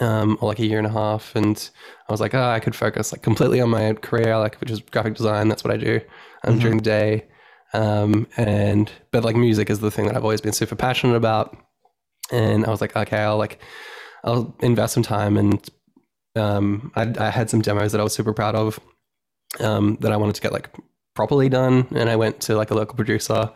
Um, 0.00 0.38
or 0.40 0.48
like 0.48 0.58
a 0.60 0.66
year 0.66 0.78
and 0.78 0.86
a 0.86 0.90
half, 0.90 1.36
and 1.36 1.70
I 2.08 2.12
was 2.12 2.20
like, 2.22 2.34
oh, 2.34 2.42
I 2.48 2.58
could 2.58 2.74
focus 2.74 3.12
like 3.12 3.20
completely 3.22 3.60
on 3.60 3.68
my 3.68 3.92
career, 3.92 4.38
like 4.38 4.56
which 4.60 4.70
is 4.70 4.80
graphic 4.80 5.14
design. 5.14 5.48
That's 5.48 5.62
what 5.62 5.74
I 5.74 5.76
do 5.76 6.00
um, 6.44 6.56
Mhm. 6.56 6.60
during 6.60 6.76
the 6.78 6.82
day. 6.82 7.26
Um, 7.74 8.26
and 8.38 8.90
but 9.10 9.24
like 9.24 9.36
music 9.36 9.68
is 9.68 9.80
the 9.80 9.90
thing 9.90 10.06
that 10.06 10.16
I've 10.16 10.24
always 10.24 10.40
been 10.40 10.54
super 10.54 10.74
passionate 10.74 11.16
about. 11.16 11.54
And 12.32 12.64
I 12.64 12.70
was 12.70 12.80
like, 12.80 12.96
okay, 12.96 13.18
I'll 13.18 13.36
like 13.36 13.60
I'll 14.24 14.54
invest 14.60 14.94
some 14.94 15.02
time 15.02 15.36
and 15.36 15.68
um, 16.36 16.92
I, 16.96 17.12
I 17.18 17.30
had 17.30 17.50
some 17.50 17.60
demos 17.60 17.92
that 17.92 18.00
I 18.00 18.04
was 18.04 18.14
super 18.14 18.32
proud 18.32 18.54
of 18.54 18.80
um, 19.60 19.98
that 20.00 20.12
I 20.12 20.16
wanted 20.16 20.34
to 20.36 20.40
get 20.40 20.52
like 20.52 20.70
properly 21.14 21.48
done. 21.50 21.86
And 21.94 22.08
I 22.08 22.16
went 22.16 22.40
to 22.42 22.56
like 22.56 22.70
a 22.70 22.74
local 22.74 22.96
producer 22.96 23.50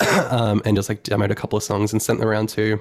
um, 0.30 0.60
and 0.64 0.76
just 0.76 0.88
like 0.88 1.02
demoed 1.02 1.30
a 1.30 1.34
couple 1.34 1.56
of 1.56 1.62
songs 1.62 1.92
and 1.92 2.02
sent 2.02 2.18
them 2.18 2.28
around 2.28 2.48
to. 2.50 2.78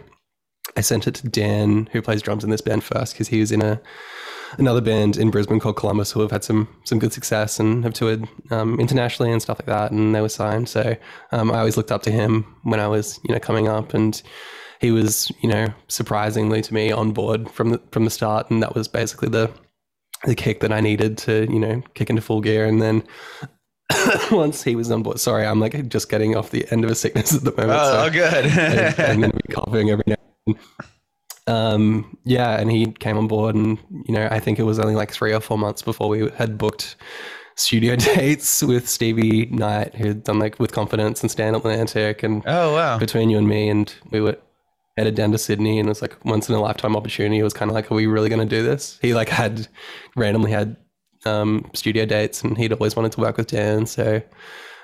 I 0.77 0.81
sent 0.81 1.07
it 1.07 1.15
to 1.15 1.27
Dan, 1.27 1.89
who 1.91 2.01
plays 2.01 2.21
drums 2.21 2.43
in 2.43 2.49
this 2.49 2.61
band 2.61 2.83
first, 2.83 3.13
because 3.13 3.27
he 3.27 3.39
was 3.39 3.51
in 3.51 3.61
a 3.61 3.81
another 4.57 4.81
band 4.81 5.15
in 5.17 5.31
Brisbane 5.31 5.59
called 5.59 5.77
Columbus, 5.77 6.11
who 6.11 6.21
have 6.21 6.31
had 6.31 6.43
some 6.43 6.67
some 6.85 6.99
good 6.99 7.13
success 7.13 7.59
and 7.59 7.83
have 7.83 7.93
toured 7.93 8.27
um, 8.51 8.79
internationally 8.79 9.31
and 9.31 9.41
stuff 9.41 9.59
like 9.59 9.65
that, 9.67 9.91
and 9.91 10.13
they 10.15 10.21
were 10.21 10.29
signed. 10.29 10.69
So 10.69 10.95
um, 11.31 11.51
I 11.51 11.59
always 11.59 11.77
looked 11.77 11.91
up 11.91 12.03
to 12.03 12.11
him 12.11 12.45
when 12.63 12.79
I 12.79 12.87
was 12.87 13.19
you 13.27 13.33
know 13.33 13.39
coming 13.39 13.67
up, 13.67 13.93
and 13.93 14.21
he 14.79 14.91
was 14.91 15.31
you 15.41 15.49
know 15.49 15.67
surprisingly 15.87 16.61
to 16.61 16.73
me 16.73 16.91
on 16.91 17.11
board 17.11 17.49
from 17.49 17.71
the 17.71 17.81
from 17.91 18.05
the 18.05 18.11
start, 18.11 18.49
and 18.49 18.61
that 18.63 18.75
was 18.75 18.87
basically 18.87 19.29
the 19.29 19.51
the 20.25 20.35
kick 20.35 20.59
that 20.59 20.71
I 20.71 20.79
needed 20.79 21.17
to 21.19 21.47
you 21.51 21.59
know 21.59 21.81
kick 21.95 22.09
into 22.09 22.21
full 22.21 22.41
gear, 22.41 22.65
and 22.65 22.81
then. 22.81 23.03
Once 24.31 24.63
he 24.63 24.73
was 24.73 24.89
on 24.89 25.03
board, 25.03 25.19
sorry, 25.19 25.45
I'm 25.45 25.59
like 25.59 25.89
just 25.89 26.09
getting 26.09 26.37
off 26.37 26.51
the 26.51 26.65
end 26.71 26.85
of 26.85 26.91
a 26.91 26.95
sickness 26.95 27.35
at 27.35 27.43
the 27.43 27.51
moment. 27.51 27.71
Oh, 27.81 27.91
so- 27.91 28.05
oh, 28.05 28.09
good. 28.09 28.45
and, 28.45 28.99
and 28.99 29.23
then 29.23 29.31
be 29.31 29.53
coughing 29.53 29.89
every 29.89 30.03
now 30.07 30.13
and 30.13 30.17
then. 30.17 30.20
Um, 31.47 32.17
yeah, 32.23 32.59
and 32.59 32.71
he 32.71 32.91
came 32.91 33.17
on 33.17 33.27
board, 33.27 33.55
and 33.55 33.77
you 34.07 34.13
know, 34.13 34.27
I 34.31 34.39
think 34.39 34.59
it 34.59 34.63
was 34.63 34.79
only 34.79 34.95
like 34.95 35.11
three 35.11 35.33
or 35.33 35.39
four 35.39 35.57
months 35.57 35.81
before 35.81 36.07
we 36.07 36.29
had 36.29 36.57
booked 36.57 36.95
studio 37.55 37.95
dates 38.15 38.61
with 38.61 38.87
Stevie 38.87 39.47
Knight, 39.47 39.95
who'd 39.95 40.23
done 40.23 40.39
like 40.39 40.59
with 40.59 40.71
Confidence 40.71 41.21
and 41.21 41.31
Stand 41.31 41.55
Atlantic, 41.55 42.23
and 42.23 42.43
oh 42.45 42.73
wow. 42.73 42.97
between 42.97 43.29
you 43.29 43.37
and 43.37 43.47
me, 43.47 43.69
and 43.69 43.93
we 44.11 44.21
were 44.21 44.37
headed 44.97 45.15
down 45.15 45.31
to 45.31 45.37
Sydney, 45.37 45.79
and 45.79 45.87
it 45.87 45.91
was 45.91 46.01
like 46.01 46.23
once 46.23 46.47
in 46.47 46.55
a 46.55 46.61
lifetime 46.61 46.95
opportunity. 46.95 47.39
It 47.39 47.43
was 47.43 47.53
kind 47.53 47.69
of 47.71 47.75
like, 47.75 47.91
are 47.91 47.95
we 47.95 48.05
really 48.07 48.29
going 48.29 48.47
to 48.47 48.55
do 48.55 48.63
this? 48.63 48.99
He 49.01 49.13
like 49.13 49.29
had 49.29 49.67
randomly 50.15 50.51
had 50.51 50.77
um, 51.25 51.69
studio 51.73 52.05
dates, 52.05 52.43
and 52.43 52.57
he'd 52.57 52.73
always 52.73 52.95
wanted 52.95 53.13
to 53.13 53.21
work 53.21 53.37
with 53.37 53.47
Dan, 53.47 53.85
so 53.87 54.21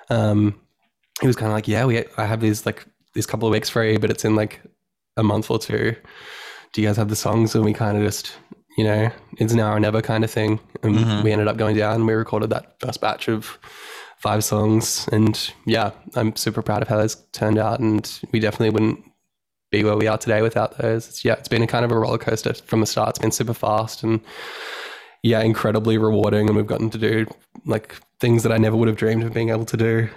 um, 0.10 0.60
he 1.22 1.28
was 1.28 1.36
kind 1.36 1.52
of 1.52 1.54
like, 1.54 1.68
yeah, 1.68 1.86
we 1.86 2.04
I 2.18 2.26
have 2.26 2.42
these 2.42 2.66
like 2.66 2.86
these 3.14 3.26
couple 3.26 3.48
of 3.48 3.52
weeks 3.52 3.70
free, 3.70 3.98
but 3.98 4.10
it's 4.10 4.26
in 4.26 4.36
like 4.36 4.62
a 5.18 5.24
month 5.24 5.52
or 5.52 5.60
two. 5.60 5.96
Do 6.74 6.82
you 6.82 6.88
guys 6.88 6.98
have 6.98 7.10
the 7.10 7.16
songs? 7.16 7.56
And 7.56 7.66
we 7.66 7.74
kind 7.74 7.98
of 7.98 8.04
just, 8.04 8.32
you 8.78 8.84
know, 8.84 9.10
it's 9.38 9.54
now 9.54 9.74
or 9.74 9.80
never 9.80 10.02
kind 10.02 10.24
of 10.24 10.32
thing. 10.32 10.60
And 10.84 10.96
Mhm. 10.96 11.24
we 11.24 11.32
ended 11.32 11.48
up 11.48 11.58
going 11.58 11.76
down. 11.76 11.96
and 11.96 12.08
We 12.08 12.14
recorded 12.14 12.50
that 12.52 12.76
first 12.80 13.02
batch 13.02 13.28
of 13.28 13.58
five 14.20 14.44
songs, 14.44 15.08
and 15.12 15.52
yeah, 15.66 15.92
I'm 16.16 16.36
super 16.36 16.62
proud 16.64 16.82
of 16.82 16.88
how 16.88 16.98
those 16.98 17.16
turned 17.34 17.58
out. 17.60 17.80
And 17.80 18.10
we 18.32 18.40
definitely 18.40 18.72
wouldn't 18.72 19.04
be 19.72 19.84
where 19.84 19.96
we 19.98 20.08
are 20.08 20.18
today 20.18 20.42
without 20.42 20.78
those. 20.78 21.08
It's, 21.08 21.26
yeah, 21.26 21.34
it's 21.34 21.48
been 21.50 21.62
a 21.62 21.68
kind 21.68 21.86
of 21.86 21.92
a 21.92 21.98
roller 22.00 22.18
coaster 22.18 22.54
from 22.54 22.80
the 22.80 22.86
start. 22.86 23.10
It's 23.10 23.20
been 23.20 23.32
super 23.32 23.54
fast 23.54 24.02
and 24.04 24.20
yeah, 25.24 25.42
incredibly 25.42 25.98
rewarding. 25.98 26.48
And 26.48 26.56
we've 26.56 26.66
gotten 26.66 26.90
to 26.92 26.98
do 26.98 27.26
like 27.66 27.96
things 28.20 28.44
that 28.44 28.52
I 28.52 28.58
never 28.58 28.76
would 28.76 28.88
have 28.88 28.98
dreamed 28.98 29.24
of 29.24 29.34
being 29.34 29.50
able 29.50 29.66
to 29.66 29.78
do. 29.78 30.10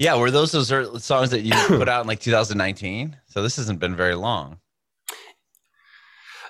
Yeah, 0.00 0.16
were 0.16 0.30
those 0.30 0.52
those 0.52 1.04
songs 1.04 1.28
that 1.30 1.42
you 1.42 1.52
put 1.66 1.86
out 1.86 2.00
in 2.00 2.06
like 2.08 2.20
2019? 2.20 3.18
So 3.26 3.42
this 3.42 3.56
hasn't 3.56 3.80
been 3.80 3.94
very 3.94 4.14
long. 4.14 4.58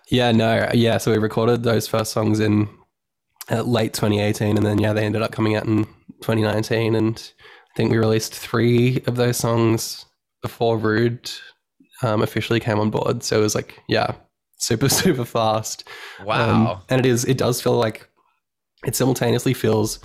Yeah, 0.09 0.31
no, 0.31 0.71
yeah. 0.73 0.99
So 0.99 1.11
we 1.11 1.19
recorded 1.19 1.65
those 1.65 1.89
first 1.89 2.13
songs 2.13 2.39
in 2.39 2.69
uh, 3.51 3.63
late 3.63 3.93
2018, 3.93 4.57
and 4.57 4.65
then 4.65 4.79
yeah, 4.79 4.93
they 4.93 5.05
ended 5.05 5.23
up 5.23 5.33
coming 5.33 5.57
out 5.57 5.67
in 5.67 5.85
2019, 6.21 6.95
and 6.95 7.33
I 7.73 7.77
think 7.77 7.91
we 7.91 7.99
released 7.99 8.33
three 8.33 9.03
of 9.09 9.17
those 9.17 9.37
songs 9.37 10.07
before 10.43 10.79
Rude 10.79 11.29
um, 12.03 12.23
officially 12.23 12.61
came 12.61 12.79
on 12.79 12.91
board. 12.91 13.25
So 13.25 13.41
it 13.41 13.43
was 13.43 13.57
like, 13.57 13.83
yeah, 13.89 14.15
super 14.59 14.89
super 14.89 15.25
fast. 15.25 15.89
Wow. 16.25 16.75
Um, 16.75 16.81
and 16.89 17.01
it 17.05 17.07
is, 17.07 17.25
it 17.25 17.37
does 17.39 17.61
feel 17.61 17.77
like 17.77 18.09
it 18.87 18.95
simultaneously 18.95 19.55
feels 19.55 19.99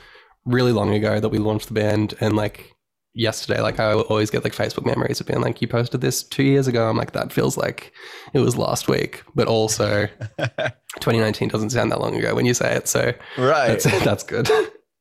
really 0.46 0.72
long 0.72 0.96
ago 0.96 1.20
that 1.20 1.30
we 1.30 1.38
launched 1.38 1.68
the 1.68 1.76
band 1.76 2.16
and 2.20 2.36
like 2.36 2.75
yesterday, 3.16 3.62
like 3.62 3.80
I 3.80 3.94
always 3.94 4.30
get 4.30 4.44
like 4.44 4.54
Facebook 4.54 4.86
memories 4.86 5.20
of 5.20 5.26
being 5.26 5.42
like, 5.42 5.62
you 5.62 5.68
posted 5.68 6.02
this 6.02 6.22
two 6.22 6.44
years 6.44 6.68
ago. 6.68 6.88
I'm 6.88 6.98
like, 6.98 7.14
that 7.14 7.32
feels 7.32 7.58
like 7.58 7.94
it 8.34 8.40
was 8.40 8.58
last 8.58 8.88
week, 8.88 9.24
but 9.34 9.48
also 9.48 10.08
2019 10.38 11.50
doesn't 11.50 11.72
sound 11.72 11.92
that 11.92 12.02
long 12.02 12.16
ago 12.16 12.36
when 12.36 12.46
you 12.46 12.54
say 12.54 12.76
it. 12.76 12.88
So 12.88 13.14
right. 13.38 13.80
that's, 13.80 13.84
that's 14.04 14.24
good. 14.24 14.50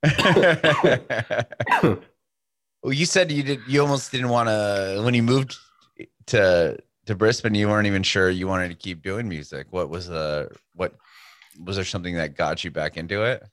well, 2.82 2.92
you 2.92 3.04
said 3.04 3.30
you 3.32 3.42
did. 3.42 3.60
You 3.66 3.82
almost 3.82 4.12
didn't 4.12 4.28
want 4.28 4.48
to 4.48 5.02
when 5.04 5.14
you 5.14 5.22
moved 5.22 5.56
to 6.26 6.78
to 7.06 7.14
Brisbane. 7.14 7.54
You 7.54 7.68
weren't 7.68 7.86
even 7.86 8.02
sure 8.02 8.28
you 8.30 8.46
wanted 8.46 8.68
to 8.68 8.74
keep 8.74 9.02
doing 9.02 9.28
music. 9.28 9.66
What 9.70 9.88
was 9.88 10.06
the 10.08 10.50
what 10.74 10.94
was 11.58 11.76
there 11.76 11.86
something 11.86 12.16
that 12.16 12.36
got 12.36 12.64
you 12.64 12.70
back 12.70 12.98
into 12.98 13.22
it? 13.22 13.44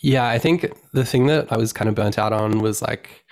Yeah, 0.00 0.26
I 0.28 0.38
think 0.38 0.72
the 0.92 1.04
thing 1.04 1.26
that 1.28 1.50
I 1.52 1.56
was 1.56 1.72
kind 1.72 1.88
of 1.88 1.94
burnt 1.94 2.18
out 2.18 2.32
on 2.32 2.58
was 2.60 2.82
like 2.82 3.24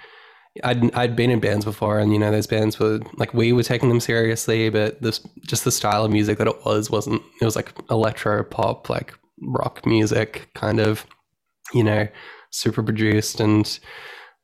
I'd 0.65 0.95
I'd 0.95 1.17
been 1.17 1.31
in 1.31 1.41
bands 1.41 1.65
before, 1.65 1.99
and 1.99 2.13
you 2.13 2.19
know 2.19 2.31
those 2.31 2.47
bands 2.47 2.79
were 2.79 3.01
like 3.17 3.35
we 3.35 3.53
were 3.53 3.63
taking 3.63 3.89
them 3.89 4.01
seriously, 4.01 4.71
but 4.71 5.01
this 5.03 5.21
just 5.47 5.65
the 5.65 5.73
style 5.73 6.05
of 6.05 6.13
music 6.13 6.39
that 6.39 6.49
it 6.49 6.65
was 6.65 6.91
wasn't. 6.91 7.23
It 7.41 7.45
was 7.45 7.57
like 7.57 7.73
electro 7.91 8.45
pop, 8.45 8.91
like 8.91 9.15
rock 9.43 9.87
music, 9.87 10.49
kind 10.55 10.81
of, 10.81 11.07
you 11.75 11.85
know, 11.85 12.09
super 12.51 12.83
produced, 12.83 13.41
and 13.41 13.79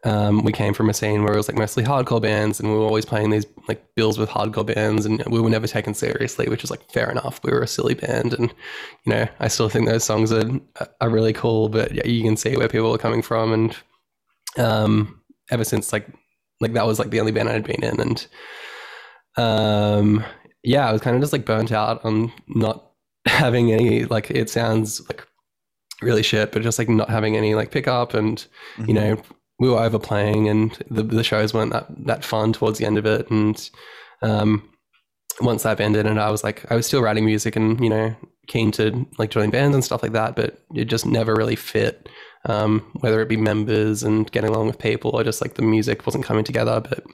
um, 0.05 0.45
we 0.45 0.53
came 0.53 0.75
from 0.75 0.89
a 0.89 0.95
scene 0.95 1.25
where 1.25 1.33
it 1.33 1.37
was 1.37 1.49
like 1.49 1.59
mostly 1.59 1.83
hardcore 1.83 2.23
bands, 2.23 2.61
and 2.61 2.69
we 2.69 2.77
were 2.77 2.85
always 2.85 3.05
playing 3.05 3.31
these 3.31 3.47
like 3.67 3.83
bills 3.97 4.17
with 4.17 4.29
hardcore 4.29 4.67
bands, 4.67 5.05
and 5.05 5.25
we 5.27 5.41
were 5.41 5.51
never 5.51 5.67
taken 5.67 5.93
seriously, 5.93 6.49
which 6.49 6.63
is 6.63 6.71
like 6.71 6.89
fair 6.91 7.11
enough. 7.11 7.41
We 7.43 7.51
were 7.51 7.63
a 7.63 7.67
silly 7.67 7.95
band, 7.95 8.33
and 8.33 8.53
you 9.05 9.13
know, 9.13 9.27
I 9.41 9.49
still 9.49 9.69
think 9.69 9.87
those 9.87 10.05
songs 10.05 10.33
are 10.33 10.49
are 11.01 11.11
really 11.11 11.33
cool, 11.33 11.69
but 11.69 11.93
yeah, 11.93 12.07
you 12.07 12.23
can 12.23 12.37
see 12.37 12.57
where 12.57 12.69
people 12.69 12.95
are 12.95 12.99
coming 12.99 13.23
from, 13.23 13.53
and 13.53 13.77
um, 14.57 15.21
ever 15.51 15.65
since 15.65 15.93
like 15.93 16.07
like 16.61 16.75
that 16.75 16.87
was 16.87 17.01
like 17.01 17.11
the 17.11 17.21
only 17.21 17.33
band 17.33 17.49
I'd 17.49 17.65
been 17.65 17.83
in, 17.83 18.01
and 18.01 18.27
um, 19.37 20.25
yeah, 20.63 20.89
I 20.89 20.93
was 20.93 21.01
kind 21.01 21.17
of 21.17 21.23
just 21.23 21.33
like 21.33 21.45
burnt 21.45 21.73
out 21.73 22.05
on 22.05 22.33
not 22.47 22.93
having 23.27 23.73
any 23.73 24.05
like 24.05 24.31
it 24.31 24.49
sounds 24.49 25.01
like 25.09 25.27
really 26.03 26.23
shit, 26.23 26.53
but 26.53 26.63
just 26.63 26.79
like 26.79 26.89
not 26.89 27.11
having 27.11 27.37
any 27.37 27.57
like 27.57 27.73
pickup, 27.73 28.15
and 28.15 28.47
you 28.87 28.95
know, 28.95 29.21
we 29.59 29.69
were 29.69 29.79
overplaying, 29.79 30.49
and 30.49 30.73
the 30.91 31.03
the 31.03 31.25
shows 31.25 31.53
weren't 31.55 31.73
that 31.73 31.87
that 32.07 32.25
fun 32.25 32.53
towards 32.53 32.79
the 32.79 32.87
end 32.87 32.99
of 32.99 33.07
it, 33.07 33.31
and 33.31 33.71
um, 34.23 34.69
once 35.41 35.63
that 35.63 35.81
ended, 35.81 36.07
and 36.07 36.21
I 36.21 36.31
was 36.31 36.45
like, 36.45 36.71
I 36.71 36.77
was 36.77 36.87
still 36.87 37.03
writing 37.03 37.25
music, 37.25 37.57
and 37.57 37.81
you 37.83 37.91
know, 37.91 38.15
keen 38.47 38.71
to 38.73 39.07
like 39.19 39.31
join 39.31 39.51
bands 39.51 39.75
and 39.75 39.85
stuff 39.85 40.03
like 40.03 40.13
that, 40.13 40.37
but 40.37 40.59
it 40.75 40.87
just 40.87 41.07
never 41.07 41.35
really 41.35 41.57
fit. 41.57 42.09
Um, 42.45 42.81
whether 43.01 43.21
it 43.21 43.29
be 43.29 43.37
members 43.37 44.05
and 44.05 44.31
getting 44.31 44.51
along 44.51 44.69
with 44.69 44.79
people, 44.79 45.11
or 45.13 45.25
just 45.25 45.43
like 45.43 45.55
the 45.55 45.63
music 45.63 46.07
wasn't 46.07 46.25
coming 46.25 46.45
together. 46.45 46.81
But 46.81 47.05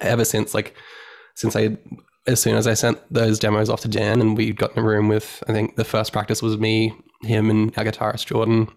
ever 0.00 0.24
since 0.24 0.54
like 0.54 0.74
since 1.34 1.56
I 1.56 1.76
as 2.26 2.40
soon 2.40 2.56
as 2.56 2.66
I 2.66 2.74
sent 2.74 2.98
those 3.12 3.38
demos 3.38 3.68
off 3.68 3.82
to 3.82 3.88
Dan 3.88 4.20
and 4.20 4.36
we 4.36 4.52
got 4.52 4.72
in 4.72 4.82
a 4.82 4.86
room 4.86 5.08
with 5.08 5.42
I 5.48 5.52
think 5.52 5.76
the 5.76 5.84
first 5.84 6.12
practice 6.12 6.42
was 6.42 6.58
me, 6.58 6.94
him 7.22 7.50
and 7.50 7.76
our 7.76 7.84
guitarist 7.84 8.26
Jordan, 8.26 8.68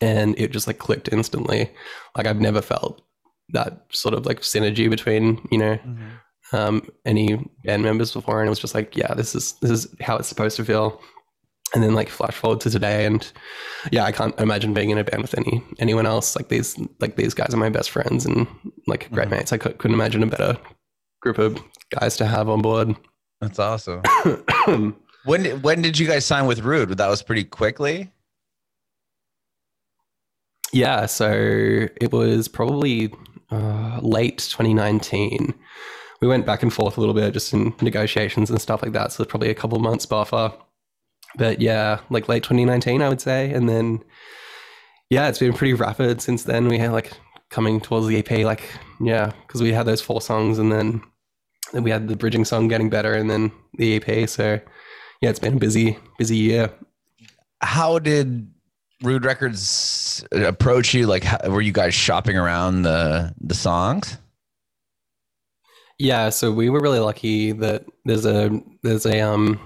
and 0.00 0.38
it 0.38 0.50
just 0.52 0.66
like 0.66 0.78
clicked 0.78 1.08
instantly. 1.12 1.70
Like 2.16 2.26
I've 2.26 2.40
never 2.40 2.62
felt 2.62 3.02
that 3.50 3.86
sort 3.90 4.14
of 4.14 4.26
like 4.26 4.40
synergy 4.40 4.88
between 4.88 5.46
you 5.50 5.58
know 5.58 5.76
Mhm. 5.86 6.10
um, 6.52 6.88
any 7.04 7.36
band 7.64 7.82
members 7.82 8.12
before, 8.12 8.40
and 8.40 8.46
it 8.46 8.50
was 8.50 8.58
just 8.58 8.74
like, 8.74 8.96
yeah, 8.96 9.12
this 9.14 9.34
is 9.34 9.52
this 9.60 9.70
is 9.70 9.86
how 10.00 10.16
it's 10.16 10.28
supposed 10.28 10.56
to 10.56 10.64
feel. 10.64 11.00
and 11.74 11.82
then 11.82 11.94
like 11.94 12.08
flash 12.08 12.34
forward 12.36 12.60
to 12.60 12.70
today 12.70 13.04
and 13.04 13.32
yeah 13.90 14.04
i 14.04 14.12
can't 14.12 14.38
imagine 14.38 14.74
being 14.74 14.90
in 14.90 14.98
a 14.98 15.02
band 15.02 15.22
with 15.22 15.36
any 15.36 15.60
anyone 15.80 16.06
else 16.06 16.36
like 16.36 16.48
these 16.48 16.78
like 17.00 17.16
these 17.16 17.34
guys 17.34 17.52
are 17.52 17.56
my 17.56 17.70
best 17.70 17.90
friends 17.90 18.24
and 18.26 18.46
like 18.86 19.10
great 19.10 19.26
Mhm. 19.28 19.30
mates 19.32 19.52
i 19.52 19.58
could, 19.58 19.76
couldn't 19.78 19.94
imagine 20.00 20.22
a 20.22 20.26
better 20.26 20.56
group 21.20 21.38
of 21.38 21.58
guys 21.98 22.16
to 22.18 22.26
have 22.26 22.48
on 22.48 22.62
board 22.62 22.94
That's 23.40 23.58
awesome. 23.58 24.02
When 25.24 25.44
when 25.62 25.82
did 25.82 25.98
you 25.98 26.06
guys 26.06 26.24
sign 26.26 26.46
with 26.46 26.60
Rude? 26.60 26.90
That 26.98 27.08
was 27.08 27.22
pretty 27.22 27.44
quickly. 27.44 28.12
Yeah 30.74 31.06
so 31.06 31.30
it 32.00 32.12
was 32.12 32.48
probably 32.48 33.12
uh, 33.50 33.98
late 34.02 34.38
2019 34.38 35.54
we 36.24 36.28
went 36.28 36.46
back 36.46 36.62
and 36.62 36.72
forth 36.72 36.96
a 36.96 37.00
little 37.00 37.14
bit 37.14 37.34
just 37.34 37.52
in 37.52 37.74
negotiations 37.82 38.48
and 38.48 38.58
stuff 38.58 38.82
like 38.82 38.92
that 38.92 39.12
so 39.12 39.26
probably 39.26 39.50
a 39.50 39.54
couple 39.54 39.78
months 39.78 40.06
buffer. 40.06 40.50
But 41.36 41.60
yeah 41.60 42.00
like 42.08 42.30
late 42.30 42.42
2019 42.42 43.02
i 43.02 43.08
would 43.10 43.20
say. 43.20 43.52
And 43.52 43.68
then 43.68 44.02
yeah 45.10 45.28
it's 45.28 45.38
been 45.38 45.52
pretty 45.52 45.74
rapid 45.74 46.22
since 46.22 46.44
then. 46.44 46.68
We 46.68 46.78
had 46.78 46.92
like 46.92 47.12
coming 47.50 47.78
towards 47.78 48.06
the 48.06 48.16
ep 48.16 48.30
like 48.30 48.62
yeah 49.02 49.32
because 49.46 49.60
we 49.60 49.70
had 49.70 49.84
those 49.84 50.00
four 50.00 50.22
songs 50.22 50.58
and 50.58 50.72
then 50.72 51.02
then 51.74 51.82
we 51.82 51.90
had 51.90 52.08
the 52.08 52.16
bridging 52.16 52.46
song 52.46 52.68
getting 52.68 52.88
better 52.88 53.12
and 53.12 53.28
then 53.28 53.52
the 53.74 53.96
ep 53.96 54.28
so 54.28 54.58
yeah 55.20 55.28
it's 55.28 55.38
been 55.38 55.56
a 55.56 55.60
busy 55.60 55.98
busy 56.16 56.36
year. 56.36 56.72
How 57.60 57.98
did 57.98 58.53
Rude 59.04 59.24
Records 59.24 60.24
approach 60.32 60.94
you? 60.94 61.06
Like, 61.06 61.24
how, 61.24 61.38
were 61.48 61.60
you 61.60 61.72
guys 61.72 61.94
shopping 61.94 62.36
around 62.36 62.82
the 62.82 63.34
the 63.40 63.54
songs? 63.54 64.18
Yeah, 65.98 66.30
so 66.30 66.50
we 66.50 66.70
were 66.70 66.80
really 66.80 66.98
lucky 66.98 67.52
that 67.52 67.84
there's 68.04 68.26
a 68.26 68.60
there's 68.82 69.06
a 69.06 69.20
um 69.20 69.60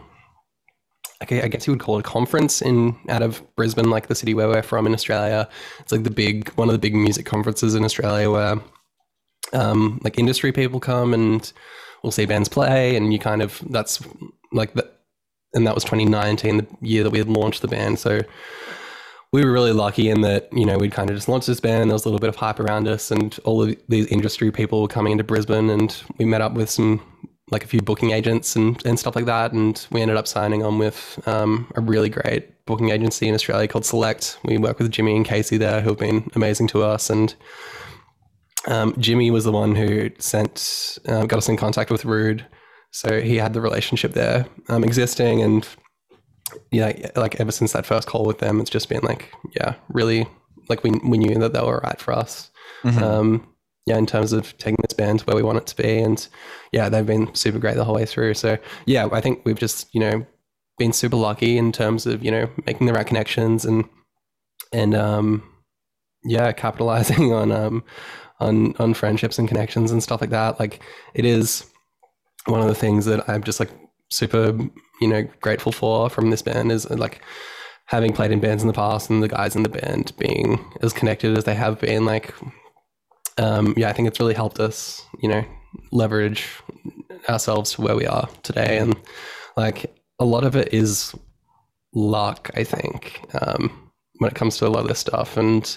okay, 1.23 1.43
I 1.43 1.49
guess 1.49 1.67
you 1.67 1.73
would 1.73 1.81
call 1.81 1.97
it 1.97 2.01
a 2.01 2.03
conference 2.09 2.61
in 2.61 2.97
out 3.09 3.23
of 3.23 3.43
Brisbane, 3.57 3.91
like 3.91 4.09
the 4.09 4.15
city 4.15 4.35
where 4.35 4.49
we're 4.49 4.63
from 4.63 4.87
in 4.87 4.93
Australia. 4.93 5.49
It's 5.81 5.93
like 5.93 6.05
the 6.05 6.11
big 6.11 6.51
one 6.51 6.69
of 6.69 6.73
the 6.73 6.79
big 6.79 6.95
music 6.95 7.25
conferences 7.25 7.75
in 7.75 7.85
Australia 7.85 8.31
where 8.31 8.57
um 9.55 10.01
like 10.05 10.19
industry 10.19 10.53
people 10.53 10.81
come 10.81 11.15
and 11.15 11.53
we'll 12.03 12.13
see 12.13 12.27
bands 12.27 12.49
play 12.49 12.97
and 12.97 13.13
you 13.13 13.19
kind 13.19 13.41
of 13.41 13.63
that's 13.71 14.03
like 14.53 14.75
the 14.75 14.89
and 15.55 15.67
that 15.67 15.75
was 15.75 15.85
2019, 15.85 16.59
the 16.59 16.67
year 16.83 17.03
that 17.03 17.11
we 17.11 17.19
had 17.19 17.29
launched 17.29 17.63
the 17.63 17.69
band. 17.69 17.99
So 17.99 18.21
we 19.33 19.45
were 19.45 19.53
really 19.53 19.73
lucky 19.73 20.09
in 20.09 20.23
that, 20.23 20.49
you 20.53 20.65
know, 20.65 20.79
we'd 20.79 20.93
kind 20.93 21.11
of 21.11 21.17
just 21.17 21.29
launched 21.29 21.47
this 21.47 21.61
band. 21.61 21.91
There 21.91 21.95
was 21.95 22.05
a 22.05 22.09
little 22.09 22.21
bit 22.21 22.31
of 22.31 22.37
hype 22.37 22.61
around 22.61 22.89
us, 22.89 23.11
and 23.11 23.39
all 23.45 23.63
of 23.63 23.77
these 23.89 24.07
industry 24.07 24.51
people 24.51 24.81
were 24.81 24.89
coming 24.89 25.13
into 25.13 25.25
Brisbane, 25.25 25.69
and 25.69 26.03
we 26.19 26.25
met 26.25 26.41
up 26.41 26.55
with 26.55 26.71
some, 26.71 27.03
like 27.51 27.65
a 27.65 27.67
few 27.67 27.81
booking 27.81 28.13
agents 28.13 28.57
and, 28.57 28.85
and 28.87 28.99
stuff 28.99 29.17
like 29.17 29.27
that. 29.27 29.53
And 29.53 29.87
we 29.91 30.01
ended 30.01 30.17
up 30.17 30.27
signing 30.27 30.63
on 30.63 30.79
with 30.79 31.21
um, 31.27 31.71
a 31.77 31.81
really 31.81 32.09
great 32.09 32.65
booking 32.65 32.91
agency 32.91 33.29
in 33.29 33.35
Australia 33.35 33.69
called 33.69 33.85
Select. 33.85 34.39
We 34.45 34.57
work 34.59 34.79
with 34.79 34.91
Jimmy 34.91 35.17
and 35.17 35.27
Casey 35.27 35.59
there, 35.59 35.81
who 35.83 35.91
have 35.91 35.99
been 35.99 36.31
amazing 36.35 36.69
to 36.69 36.83
us. 36.83 37.11
And 37.11 37.35
um, 38.67 38.95
Jimmy 38.99 39.31
was 39.31 39.45
the 39.45 39.53
one 39.53 39.75
who 39.75 40.11
sent, 40.19 40.99
uh, 41.07 41.27
got 41.27 41.39
us 41.39 41.49
in 41.49 41.57
contact 41.57 41.91
with 41.91 42.05
Rude. 42.05 42.47
So 42.91 43.21
he 43.21 43.37
had 43.37 43.53
the 43.53 43.61
relationship 43.61 44.13
there 44.13 44.47
um, 44.69 44.85
existing, 44.85 45.43
and 45.43 45.69
yeah, 46.71 47.11
like 47.17 47.41
ever 47.41 47.53
since 47.53 47.73
that 47.73 47.87
first 47.87 48.09
call 48.09 48.25
with 48.25 48.39
them, 48.39 48.61
it's 48.61 48.71
just 48.71 48.89
been 48.89 49.03
like, 49.03 49.31
yeah, 49.57 49.75
really, 49.89 50.27
like 50.69 50.83
we 50.83 50.91
we 51.05 51.19
knew 51.19 51.39
that 51.39 51.53
they 51.53 51.61
were 51.63 51.81
right 51.85 52.01
for 52.01 52.13
us. 52.13 52.51
Mhm. 52.85 53.03
Um, 53.03 53.49
yeah, 53.87 53.97
in 53.97 54.07
terms 54.07 54.33
of 54.33 54.57
taking 54.59 54.77
this 54.83 54.95
band 54.95 55.21
to 55.21 55.25
where 55.25 55.37
we 55.37 55.43
want 55.43 55.59
it 55.59 55.67
to 55.69 55.77
be, 55.83 55.99
and 55.99 56.27
yeah, 56.73 56.89
they've 56.89 57.07
been 57.07 57.35
super 57.35 57.59
great 57.59 57.77
the 57.77 57.85
whole 57.85 57.95
way 57.95 58.05
through. 58.05 58.35
So 58.35 58.59
yeah, 58.87 59.09
I 59.13 59.21
think 59.21 59.43
we've 59.45 59.59
just 59.59 59.89
you 59.95 60.01
know 60.01 60.27
been 60.79 60.93
super 60.93 61.17
lucky 61.17 61.59
in 61.59 61.73
terms 61.73 62.07
of 62.07 62.23
you 62.23 62.31
know 62.31 62.49
making 62.67 62.87
the 62.87 62.93
right 62.93 63.07
connections 63.07 63.65
and 63.65 63.85
and 64.73 64.95
um, 64.95 65.43
yeah, 66.25 66.53
capitalizing 66.53 67.33
on 67.41 67.51
um, 67.51 67.85
on 68.41 68.75
on 68.79 68.95
friendships 68.95 69.39
and 69.39 69.49
connections 69.49 69.91
and 69.91 70.03
stuff 70.03 70.21
like 70.21 70.31
that. 70.31 70.61
Like 70.61 70.83
it 71.15 71.25
is 71.25 71.65
one 72.47 72.61
of 72.61 72.69
the 72.69 72.75
things 72.75 73.05
that 73.07 73.29
I'm 73.29 73.43
just 73.43 73.61
like 73.61 73.71
super 74.11 74.57
you 75.01 75.09
know 75.09 75.29
grateful 75.41 75.73
for 75.73 76.09
from 76.11 76.31
this 76.31 76.43
band 76.43 76.73
is 76.73 76.89
like 76.91 77.21
having 77.87 78.13
played 78.13 78.31
in 78.31 78.41
bands 78.41 78.63
in 78.63 78.67
the 78.67 78.75
past 78.75 79.11
and 79.11 79.23
the 79.23 79.29
guys 79.29 79.57
in 79.57 79.63
the 79.63 79.69
band 79.69 80.13
being 80.19 80.59
as 80.83 80.93
connected 80.93 81.37
as 81.37 81.45
they 81.45 81.55
have 81.55 81.81
been 81.81 82.05
like 82.05 82.35
um 83.39 83.75
yeah 83.77 83.89
i 83.89 83.93
think 83.93 84.09
it's 84.09 84.21
really 84.21 84.35
helped 84.35 84.61
us 84.61 85.03
you 85.23 85.29
know 85.29 85.45
leverage 85.93 86.49
ourselves 87.29 87.73
to 87.73 87.83
where 87.83 87.97
we 87.97 88.07
are 88.07 88.29
today. 88.43 88.79
And 88.79 88.97
like 89.57 89.95
a 90.19 90.25
lot 90.25 90.45
of 90.45 90.57
it 90.57 90.73
is 90.73 91.15
luck 91.95 92.51
i 92.55 92.63
think 92.63 93.23
um 93.41 93.91
when 94.19 94.31
it 94.31 94.35
comes 94.35 94.59
to 94.59 94.67
a 94.67 94.69
lot 94.69 94.83
of 94.83 94.89
this 94.89 94.99
stuff. 94.99 95.37
And 95.37 95.77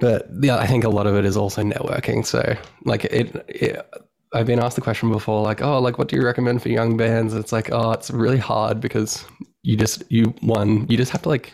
but 0.00 0.26
yeah 0.40 0.58
i 0.58 0.66
think 0.66 0.84
a 0.84 0.88
lot 0.88 1.06
of 1.06 1.16
it 1.16 1.24
is 1.24 1.36
also 1.36 1.62
networking. 1.62 2.24
So 2.24 2.56
like 2.84 3.04
it, 3.06 3.34
it 3.48 3.86
I've 4.34 4.46
been 4.46 4.58
asked 4.58 4.76
the 4.76 4.82
question 4.82 5.12
before, 5.12 5.42
like, 5.42 5.60
oh, 5.62 5.78
like, 5.78 5.98
what 5.98 6.08
do 6.08 6.16
you 6.16 6.24
recommend 6.24 6.62
for 6.62 6.68
young 6.68 6.96
bands? 6.96 7.34
It's 7.34 7.52
like, 7.52 7.70
oh, 7.70 7.92
it's 7.92 8.10
really 8.10 8.38
hard 8.38 8.80
because 8.80 9.24
you 9.62 9.76
just, 9.76 10.02
you, 10.10 10.34
one, 10.40 10.86
you 10.88 10.96
just 10.96 11.12
have 11.12 11.22
to, 11.22 11.28
like, 11.28 11.52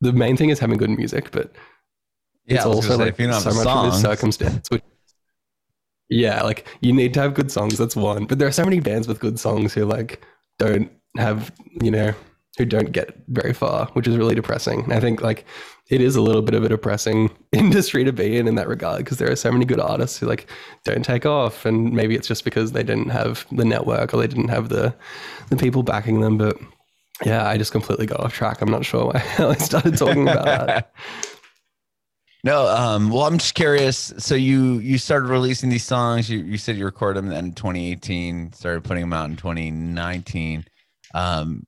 the 0.00 0.12
main 0.12 0.36
thing 0.36 0.50
is 0.50 0.58
having 0.60 0.78
good 0.78 0.90
music, 0.90 1.30
but 1.32 1.52
Yeah, 2.46 2.56
it's 2.56 2.66
also 2.66 2.90
say, 2.90 2.96
like 2.96 3.08
if 3.08 3.20
you 3.20 3.26
don't 3.26 3.40
so 3.40 3.50
much 3.50 3.58
of 3.58 3.62
songs- 3.64 3.94
this 3.94 4.02
circumstance. 4.02 4.70
Which, 4.70 4.82
yeah, 6.08 6.42
like, 6.42 6.66
you 6.80 6.92
need 6.92 7.12
to 7.14 7.20
have 7.20 7.34
good 7.34 7.50
songs. 7.50 7.76
That's 7.76 7.96
one. 7.96 8.26
But 8.26 8.38
there 8.38 8.48
are 8.48 8.52
so 8.52 8.64
many 8.64 8.80
bands 8.80 9.08
with 9.08 9.18
good 9.20 9.38
songs 9.38 9.74
who, 9.74 9.84
like, 9.84 10.24
don't 10.58 10.90
have, 11.16 11.52
you 11.82 11.90
know, 11.90 12.14
who 12.56 12.64
don't 12.64 12.92
get 12.92 13.16
very 13.28 13.52
far, 13.52 13.86
which 13.92 14.06
is 14.06 14.16
really 14.16 14.34
depressing. 14.34 14.84
And 14.84 14.92
I 14.92 15.00
think, 15.00 15.20
like, 15.20 15.44
it 15.90 16.00
is 16.00 16.16
a 16.16 16.20
little 16.20 16.42
bit 16.42 16.54
of 16.54 16.64
a 16.64 16.68
depressing 16.68 17.30
industry 17.52 18.04
to 18.04 18.12
be 18.12 18.36
in 18.36 18.46
in 18.46 18.54
that 18.56 18.68
regard 18.68 18.98
because 18.98 19.18
there 19.18 19.30
are 19.30 19.36
so 19.36 19.50
many 19.50 19.64
good 19.64 19.80
artists 19.80 20.18
who 20.18 20.26
like 20.26 20.46
don't 20.84 21.04
take 21.04 21.26
off 21.26 21.64
and 21.64 21.92
maybe 21.92 22.14
it's 22.14 22.28
just 22.28 22.44
because 22.44 22.72
they 22.72 22.82
didn't 22.82 23.10
have 23.10 23.46
the 23.52 23.64
network 23.64 24.12
or 24.12 24.18
they 24.18 24.26
didn't 24.26 24.48
have 24.48 24.68
the 24.68 24.94
the 25.50 25.56
people 25.56 25.82
backing 25.82 26.20
them 26.20 26.36
but 26.38 26.56
yeah 27.24 27.48
i 27.48 27.56
just 27.56 27.72
completely 27.72 28.06
got 28.06 28.20
off 28.20 28.32
track 28.32 28.60
i'm 28.60 28.70
not 28.70 28.84
sure 28.84 29.06
why 29.06 29.22
i 29.38 29.54
started 29.54 29.96
talking 29.96 30.28
about 30.28 30.44
that 30.44 30.92
No, 32.44 32.68
um, 32.68 33.10
well, 33.10 33.24
I'm 33.24 33.38
just 33.38 33.54
curious. 33.54 34.12
So 34.18 34.36
you 34.36 34.78
you 34.78 34.96
started 34.98 35.28
releasing 35.28 35.70
these 35.70 35.84
songs. 35.84 36.30
You 36.30 36.38
you 36.38 36.56
said 36.56 36.76
you 36.76 36.84
recorded 36.84 37.24
them 37.24 37.32
in 37.32 37.52
2018, 37.52 38.52
started 38.52 38.84
putting 38.84 39.02
them 39.02 39.12
out 39.12 39.28
in 39.28 39.36
2019. 39.36 40.64
Um, 41.14 41.66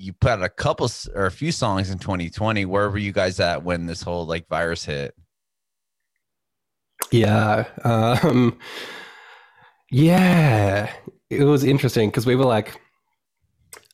you 0.00 0.12
put 0.14 0.30
out 0.30 0.42
a 0.42 0.48
couple 0.48 0.90
or 1.14 1.26
a 1.26 1.30
few 1.30 1.52
songs 1.52 1.90
in 1.90 1.98
2020. 1.98 2.64
Where 2.64 2.88
were 2.88 2.98
you 2.98 3.12
guys 3.12 3.38
at 3.38 3.62
when 3.62 3.86
this 3.86 4.02
whole 4.02 4.26
like 4.26 4.48
virus 4.48 4.84
hit? 4.84 5.14
yeah 7.10 7.64
um 7.84 8.56
yeah 9.90 10.90
it 11.28 11.44
was 11.44 11.64
interesting 11.64 12.08
because 12.08 12.26
we 12.26 12.36
were 12.36 12.44
like 12.44 12.80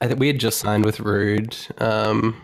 i 0.01 0.07
think 0.07 0.21
we 0.21 0.27
had 0.27 0.39
just 0.39 0.59
signed 0.59 0.85
with 0.85 1.01
rude 1.01 1.57
um 1.79 2.37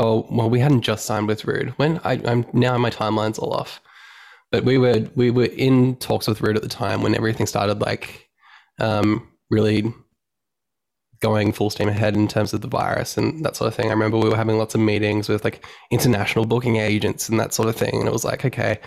oh 0.00 0.26
well 0.30 0.48
we 0.48 0.60
hadn't 0.60 0.82
just 0.82 1.04
signed 1.04 1.26
with 1.26 1.44
rude 1.44 1.70
when 1.70 2.00
I, 2.04 2.20
i'm 2.24 2.46
now 2.52 2.76
my 2.78 2.90
timeline's 2.90 3.38
all 3.38 3.52
off 3.52 3.80
but 4.52 4.64
we 4.64 4.78
were 4.78 5.08
we 5.16 5.30
were 5.30 5.46
in 5.46 5.96
talks 5.96 6.28
with 6.28 6.40
rude 6.40 6.56
at 6.56 6.62
the 6.62 6.68
time 6.68 7.02
when 7.02 7.14
everything 7.16 7.46
started 7.46 7.80
like 7.80 8.28
um 8.78 9.26
really 9.50 9.92
going 11.20 11.52
full 11.52 11.70
steam 11.70 11.88
ahead 11.88 12.14
in 12.16 12.28
terms 12.28 12.52
of 12.52 12.60
the 12.60 12.68
virus 12.68 13.16
and 13.16 13.44
that 13.44 13.56
sort 13.56 13.66
of 13.68 13.74
thing 13.74 13.86
i 13.86 13.92
remember 13.92 14.16
we 14.18 14.28
were 14.28 14.36
having 14.36 14.56
lots 14.58 14.74
of 14.74 14.80
meetings 14.80 15.28
with 15.28 15.42
like 15.44 15.64
international 15.90 16.44
booking 16.44 16.76
agents 16.76 17.28
and 17.28 17.38
that 17.40 17.52
sort 17.52 17.68
of 17.68 17.74
thing 17.76 17.94
and 17.98 18.06
it 18.06 18.12
was 18.12 18.24
like 18.24 18.44
okay 18.44 18.78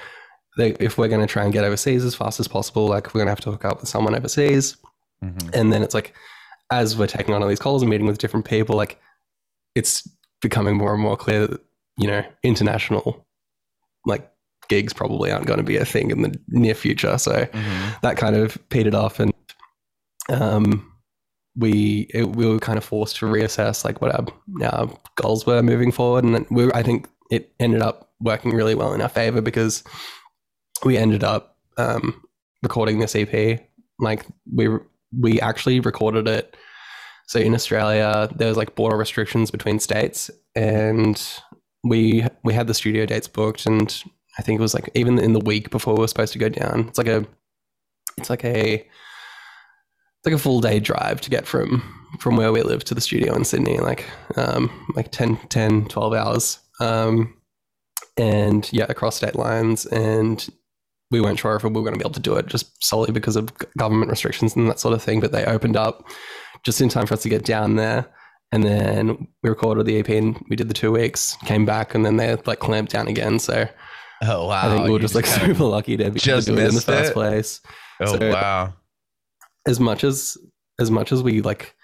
they, 0.57 0.71
if 0.79 0.97
we're 0.97 1.07
going 1.07 1.21
to 1.25 1.31
try 1.31 1.43
and 1.43 1.53
get 1.53 1.63
overseas 1.63 2.03
as 2.05 2.13
fast 2.15 2.39
as 2.39 2.47
possible 2.47 2.87
like 2.87 3.07
we're 3.07 3.19
going 3.19 3.27
to 3.27 3.31
have 3.31 3.39
to 3.41 3.51
hook 3.51 3.65
up 3.65 3.79
with 3.79 3.89
someone 3.89 4.15
overseas 4.15 4.77
Mhm. 5.23 5.53
and 5.53 5.71
then 5.71 5.83
it's 5.83 5.93
like 5.93 6.13
as 6.71 6.97
we're 6.97 7.05
taking 7.05 7.33
on 7.35 7.43
all 7.43 7.47
these 7.49 7.59
calls 7.59 7.83
and 7.83 7.89
meeting 7.91 8.07
with 8.07 8.17
different 8.17 8.45
people 8.45 8.75
like 8.75 8.99
it's 9.75 10.07
becoming 10.41 10.75
more 10.75 10.93
and 10.93 11.01
more 11.03 11.15
clear 11.15 11.45
that 11.47 11.61
you 11.97 12.07
know 12.07 12.23
international 12.43 13.25
like 14.05 14.27
gigs 14.67 14.93
probably 14.93 15.31
aren't 15.31 15.45
going 15.45 15.57
to 15.59 15.63
be 15.63 15.77
a 15.77 15.85
thing 15.85 16.09
in 16.11 16.21
the 16.23 16.33
near 16.47 16.73
future 16.73 17.17
so 17.19 17.45
Mhm. 17.45 18.01
that 18.01 18.17
kind 18.17 18.35
of 18.35 18.57
petered 18.69 18.95
off 18.95 19.19
and 19.19 19.31
um 20.29 20.90
we 21.55 22.07
it, 22.13 22.35
we 22.35 22.45
were 22.45 22.59
kind 22.59 22.77
of 22.77 22.83
forced 22.83 23.17
to 23.17 23.25
reassess 23.25 23.83
like 23.83 24.01
what 24.01 24.13
our, 24.15 24.25
our 24.63 24.89
goals 25.15 25.45
were 25.45 25.61
moving 25.61 25.91
forward. 25.91 26.23
And 26.23 26.45
we 26.49 26.71
I 26.73 26.83
think 26.83 27.09
it 27.29 27.53
ended 27.59 27.81
up 27.81 28.11
working 28.19 28.51
really 28.53 28.75
well 28.75 28.93
in 28.93 29.01
our 29.01 29.09
favor 29.09 29.41
because 29.41 29.83
we 30.85 30.97
ended 30.97 31.23
up 31.23 31.57
um 31.77 32.21
recording 32.63 32.99
this 32.99 33.15
EP 33.15 33.59
like 33.99 34.25
we 34.51 34.69
we 35.17 35.41
actually 35.41 35.79
recorded 35.79 36.27
it. 36.27 36.55
So 37.27 37.39
in 37.39 37.53
Australia 37.53 38.29
there 38.35 38.47
was 38.47 38.57
like 38.57 38.75
border 38.75 38.97
restrictions 38.97 39.51
between 39.51 39.79
states 39.79 40.31
and 40.55 41.21
we 41.83 42.25
we 42.43 42.53
had 42.53 42.67
the 42.67 42.73
studio 42.73 43.05
dates 43.05 43.27
booked 43.27 43.65
and 43.65 44.03
I 44.37 44.41
think 44.41 44.59
it 44.59 44.61
was 44.61 44.73
like 44.73 44.89
even 44.95 45.19
in 45.19 45.33
the 45.33 45.39
week 45.39 45.69
before 45.69 45.95
we 45.95 46.01
were 46.01 46.07
supposed 46.07 46.33
to 46.33 46.39
go 46.39 46.49
down 46.49 46.87
it's 46.87 46.97
like 46.97 47.07
a 47.07 47.25
it's 48.17 48.29
like 48.29 48.45
a 48.45 48.87
like 50.25 50.35
a 50.35 50.37
full 50.37 50.61
day 50.61 50.79
drive 50.79 51.21
to 51.21 51.29
get 51.29 51.45
from 51.45 51.81
from 52.19 52.35
where 52.35 52.51
we 52.51 52.61
live 52.61 52.83
to 52.83 52.93
the 52.93 53.01
studio 53.01 53.33
in 53.35 53.43
Sydney, 53.45 53.79
like 53.79 54.05
um, 54.35 54.69
like 54.95 55.11
10, 55.11 55.37
10 55.47 55.85
12 55.85 56.13
hours. 56.13 56.59
Um, 56.79 57.35
and 58.17 58.71
yeah, 58.73 58.85
across 58.89 59.15
state 59.15 59.35
lines. 59.35 59.85
And 59.85 60.47
we 61.09 61.21
weren't 61.21 61.39
sure 61.39 61.55
if 61.55 61.63
we 61.63 61.69
were 61.69 61.81
going 61.81 61.93
to 61.93 61.99
be 61.99 62.03
able 62.03 62.13
to 62.13 62.19
do 62.19 62.35
it 62.35 62.47
just 62.47 62.83
solely 62.83 63.11
because 63.11 63.35
of 63.35 63.51
government 63.77 64.11
restrictions 64.11 64.55
and 64.55 64.69
that 64.69 64.79
sort 64.79 64.93
of 64.93 65.01
thing. 65.01 65.19
But 65.19 65.31
they 65.31 65.45
opened 65.45 65.77
up 65.77 66.07
just 66.63 66.81
in 66.81 66.89
time 66.89 67.07
for 67.07 67.13
us 67.13 67.23
to 67.23 67.29
get 67.29 67.45
down 67.45 67.75
there. 67.75 68.05
And 68.51 68.63
then 68.63 69.27
we 69.41 69.49
recorded 69.49 69.85
the 69.85 69.97
EP 69.99 70.09
and 70.09 70.43
we 70.49 70.57
did 70.57 70.67
the 70.67 70.73
two 70.73 70.91
weeks, 70.91 71.37
came 71.45 71.65
back, 71.65 71.95
and 71.95 72.05
then 72.05 72.17
they 72.17 72.35
like 72.45 72.59
clamped 72.59 72.91
down 72.91 73.07
again. 73.07 73.39
So 73.39 73.67
Oh 74.23 74.47
wow! 74.47 74.67
I 74.67 74.69
think 74.69 74.83
we 74.83 74.91
were 74.91 74.97
You 74.97 75.01
just 75.01 75.15
like 75.15 75.25
super 75.25 75.63
lucky 75.63 75.97
to 75.97 76.11
be 76.11 76.19
just 76.19 76.47
to 76.47 76.53
do 76.53 76.61
it 76.61 76.67
in 76.67 76.75
the 76.75 76.81
first 76.81 77.11
it? 77.11 77.13
place. 77.13 77.61
Oh 78.01 78.19
so- 78.19 78.31
wow! 78.31 78.73
As 79.67 79.79
much 79.79 80.03
as 80.03 80.37
as 80.79 80.89
much 80.89 81.11
as 81.11 81.21
we 81.21 81.41
like, 81.41 81.75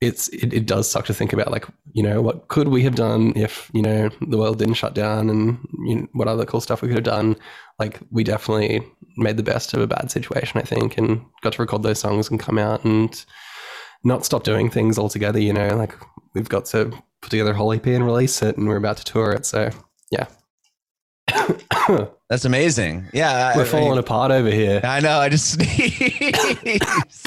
it's 0.00 0.28
it, 0.28 0.52
it 0.52 0.66
does 0.66 0.90
suck 0.90 1.06
to 1.06 1.14
think 1.14 1.32
about 1.32 1.50
like 1.50 1.66
you 1.92 2.02
know 2.02 2.20
what 2.20 2.48
could 2.48 2.68
we 2.68 2.82
have 2.82 2.94
done 2.94 3.32
if 3.36 3.70
you 3.72 3.82
know 3.82 4.10
the 4.20 4.36
world 4.36 4.58
didn't 4.58 4.74
shut 4.74 4.94
down 4.94 5.30
and 5.30 5.58
you 5.86 5.96
know, 5.96 6.08
what 6.12 6.28
other 6.28 6.44
cool 6.44 6.60
stuff 6.60 6.82
we 6.82 6.88
could 6.88 6.98
have 6.98 7.04
done. 7.04 7.36
Like 7.78 8.00
we 8.10 8.24
definitely 8.24 8.86
made 9.16 9.36
the 9.36 9.42
best 9.42 9.74
of 9.74 9.80
a 9.80 9.86
bad 9.86 10.10
situation, 10.10 10.60
I 10.60 10.64
think, 10.64 10.98
and 10.98 11.24
got 11.42 11.54
to 11.54 11.62
record 11.62 11.82
those 11.82 12.00
songs 12.00 12.30
and 12.30 12.40
come 12.40 12.58
out 12.58 12.84
and 12.84 13.24
not 14.04 14.24
stop 14.24 14.44
doing 14.44 14.70
things 14.70 14.98
altogether. 14.98 15.38
You 15.38 15.52
know, 15.52 15.76
like 15.76 15.94
we've 16.34 16.48
got 16.48 16.66
to 16.66 16.92
put 17.20 17.30
together 17.30 17.52
a 17.52 17.56
whole 17.56 17.72
EP 17.72 17.86
and 17.86 18.04
release 18.04 18.42
it, 18.42 18.56
and 18.56 18.68
we're 18.68 18.76
about 18.76 18.98
to 18.98 19.04
tour 19.04 19.32
it. 19.32 19.46
So 19.46 19.70
yeah. 20.10 20.26
That's 22.28 22.44
amazing. 22.44 23.08
Yeah, 23.12 23.56
We're 23.56 23.62
I 23.62 23.66
falling 23.66 23.90
mean- 23.90 23.98
apart 23.98 24.30
over 24.30 24.50
here. 24.50 24.80
I 24.84 25.00
know. 25.00 25.18
I 25.18 25.28
just 25.28 25.50
sneezed. 25.54 27.26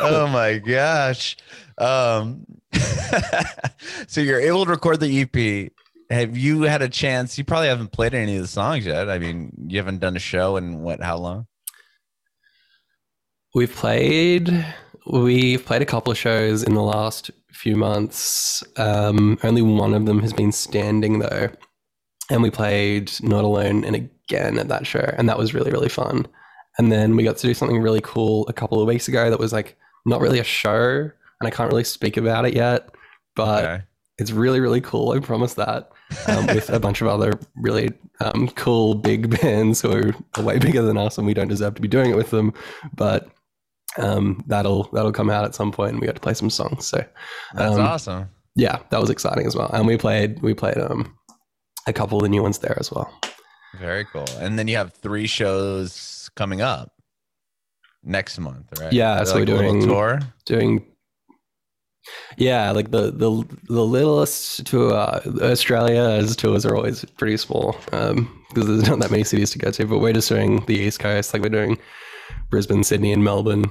oh 0.00 0.28
my 0.32 0.58
gosh. 0.58 1.36
Um, 1.78 2.44
so 4.06 4.20
you're 4.20 4.40
able 4.40 4.64
to 4.64 4.70
record 4.70 5.00
the 5.00 5.20
EP. 5.22 5.72
Have 6.10 6.36
you 6.36 6.62
had 6.62 6.82
a 6.82 6.88
chance? 6.88 7.36
You 7.38 7.44
probably 7.44 7.68
haven't 7.68 7.92
played 7.92 8.14
any 8.14 8.36
of 8.36 8.42
the 8.42 8.48
songs 8.48 8.86
yet. 8.86 9.10
I 9.10 9.18
mean, 9.18 9.52
you 9.68 9.78
haven't 9.78 9.98
done 10.00 10.16
a 10.16 10.20
show 10.20 10.56
in 10.56 10.80
what? 10.80 11.02
How 11.02 11.18
long? 11.18 11.46
We've 13.54 13.72
played 13.72 14.64
we've 15.06 15.64
played 15.64 15.82
a 15.82 15.86
couple 15.86 16.10
of 16.10 16.18
shows 16.18 16.62
in 16.62 16.74
the 16.74 16.82
last 16.82 17.30
few 17.52 17.76
months. 17.76 18.62
Um, 18.76 19.38
only 19.42 19.62
one 19.62 19.94
of 19.94 20.06
them 20.06 20.20
has 20.20 20.32
been 20.32 20.52
standing 20.52 21.18
though, 21.18 21.48
and 22.30 22.42
we 22.42 22.50
played 22.50 23.10
Not 23.22 23.44
Alone 23.44 23.84
and 23.84 23.96
again 23.96 24.58
at 24.58 24.68
that 24.68 24.86
show, 24.86 25.12
and 25.16 25.28
that 25.28 25.38
was 25.38 25.54
really 25.54 25.70
really 25.70 25.88
fun. 25.88 26.26
And 26.78 26.92
then 26.92 27.16
we 27.16 27.24
got 27.24 27.36
to 27.38 27.46
do 27.46 27.54
something 27.54 27.80
really 27.80 28.00
cool 28.02 28.46
a 28.48 28.52
couple 28.52 28.80
of 28.80 28.86
weeks 28.86 29.08
ago 29.08 29.30
that 29.30 29.38
was 29.40 29.52
like 29.52 29.76
not 30.06 30.20
really 30.20 30.38
a 30.38 30.44
show, 30.44 31.10
and 31.40 31.46
I 31.46 31.50
can't 31.50 31.70
really 31.70 31.84
speak 31.84 32.16
about 32.16 32.44
it 32.46 32.54
yet, 32.54 32.90
but 33.34 33.64
Okay. 33.64 33.82
it's 34.18 34.30
really 34.30 34.60
really 34.60 34.80
cool. 34.80 35.10
I 35.12 35.20
promise 35.20 35.54
that. 35.54 35.90
Um, 36.26 36.46
with 36.46 36.70
a 36.70 36.80
bunch 36.80 37.02
of 37.02 37.06
other 37.08 37.38
really 37.56 37.92
um, 38.20 38.48
cool 38.56 38.94
big 38.94 39.38
bands 39.42 39.82
who 39.82 39.92
are 40.36 40.42
way 40.42 40.58
bigger 40.58 40.80
than 40.80 40.96
us, 40.96 41.18
and 41.18 41.26
we 41.26 41.34
don't 41.34 41.48
deserve 41.48 41.74
to 41.74 41.82
be 41.82 41.88
doing 41.88 42.10
it 42.10 42.16
with 42.16 42.30
them. 42.30 42.54
But 42.94 43.28
um, 43.98 44.42
that'll 44.46 44.84
that'll 44.94 45.12
come 45.12 45.28
out 45.30 45.44
at 45.44 45.54
some 45.54 45.70
point, 45.72 45.92
and 45.92 46.00
we 46.00 46.06
got 46.06 46.14
to 46.14 46.20
play 46.22 46.32
some 46.34 46.48
songs. 46.50 46.86
So 46.86 47.04
That's 47.54 47.74
um, 47.74 47.80
awesome. 47.80 48.30
yeah, 48.54 48.78
that 48.90 49.00
was 49.00 49.10
exciting 49.10 49.46
as 49.46 49.54
well. 49.56 49.68
And 49.72 49.86
we 49.86 49.96
played 49.98 50.40
we 50.40 50.54
played 50.54 50.78
um, 50.78 51.14
a 51.88 51.92
couple 51.92 52.18
of 52.18 52.22
the 52.22 52.28
new 52.28 52.42
ones 52.42 52.58
there 52.58 52.76
as 52.78 52.90
well. 52.90 53.10
Very 53.78 54.04
cool. 54.04 54.24
And 54.38 54.58
then 54.58 54.68
you 54.68 54.76
have 54.76 54.94
three 54.94 55.26
shows 55.26 56.30
coming 56.36 56.60
up 56.60 56.92
next 58.02 58.38
month, 58.38 58.66
right? 58.80 58.92
Yeah, 58.92 59.24
so 59.24 59.34
we're 59.34 59.40
like 59.40 59.48
a 59.48 59.52
doing- 59.58 59.86
tour. 59.86 60.20
Doing 60.46 60.84
yeah, 62.36 62.70
like 62.70 62.90
the 62.90 63.10
the 63.10 63.44
the 63.68 63.84
littlest 63.84 64.64
to 64.66 64.88
uh, 64.90 65.20
Australia's 65.42 66.36
tours 66.36 66.64
are 66.64 66.74
always 66.74 67.04
pretty 67.16 67.36
small 67.36 67.76
um, 67.92 68.42
because 68.48 68.66
there's 68.66 68.88
not 68.88 69.00
that 69.00 69.10
many 69.10 69.24
cities 69.24 69.50
to 69.50 69.58
go 69.58 69.70
to. 69.70 69.86
But 69.86 69.98
we're 69.98 70.12
just 70.12 70.28
doing 70.28 70.64
the 70.66 70.74
East 70.78 71.00
Coast, 71.00 71.32
like 71.34 71.42
we're 71.42 71.48
doing 71.50 71.78
Brisbane, 72.50 72.84
Sydney, 72.84 73.12
and 73.12 73.22
Melbourne, 73.24 73.66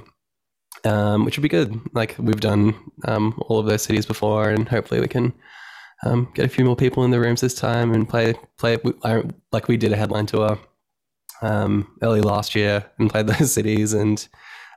um, 0.84 1.24
which 1.24 1.36
would 1.36 1.42
be 1.42 1.48
good. 1.48 1.80
Like 1.94 2.14
we've 2.18 2.40
done 2.40 2.74
um, 3.06 3.40
all 3.48 3.58
of 3.58 3.66
those 3.66 3.82
cities 3.82 4.06
before, 4.06 4.50
and 4.50 4.68
hopefully 4.68 5.00
we 5.00 5.08
can 5.08 5.32
um, 6.04 6.30
get 6.34 6.44
a 6.44 6.48
few 6.48 6.64
more 6.64 6.76
people 6.76 7.04
in 7.04 7.10
the 7.10 7.20
rooms 7.20 7.40
this 7.40 7.54
time 7.54 7.92
and 7.92 8.08
play 8.08 8.34
play 8.56 8.78
like 9.52 9.68
we 9.68 9.76
did 9.76 9.92
a 9.92 9.96
headline 9.96 10.26
tour 10.26 10.58
um, 11.42 11.88
early 12.02 12.20
last 12.20 12.54
year 12.54 12.84
and 12.98 13.10
played 13.10 13.26
those 13.28 13.52
cities, 13.52 13.92
and 13.92 14.26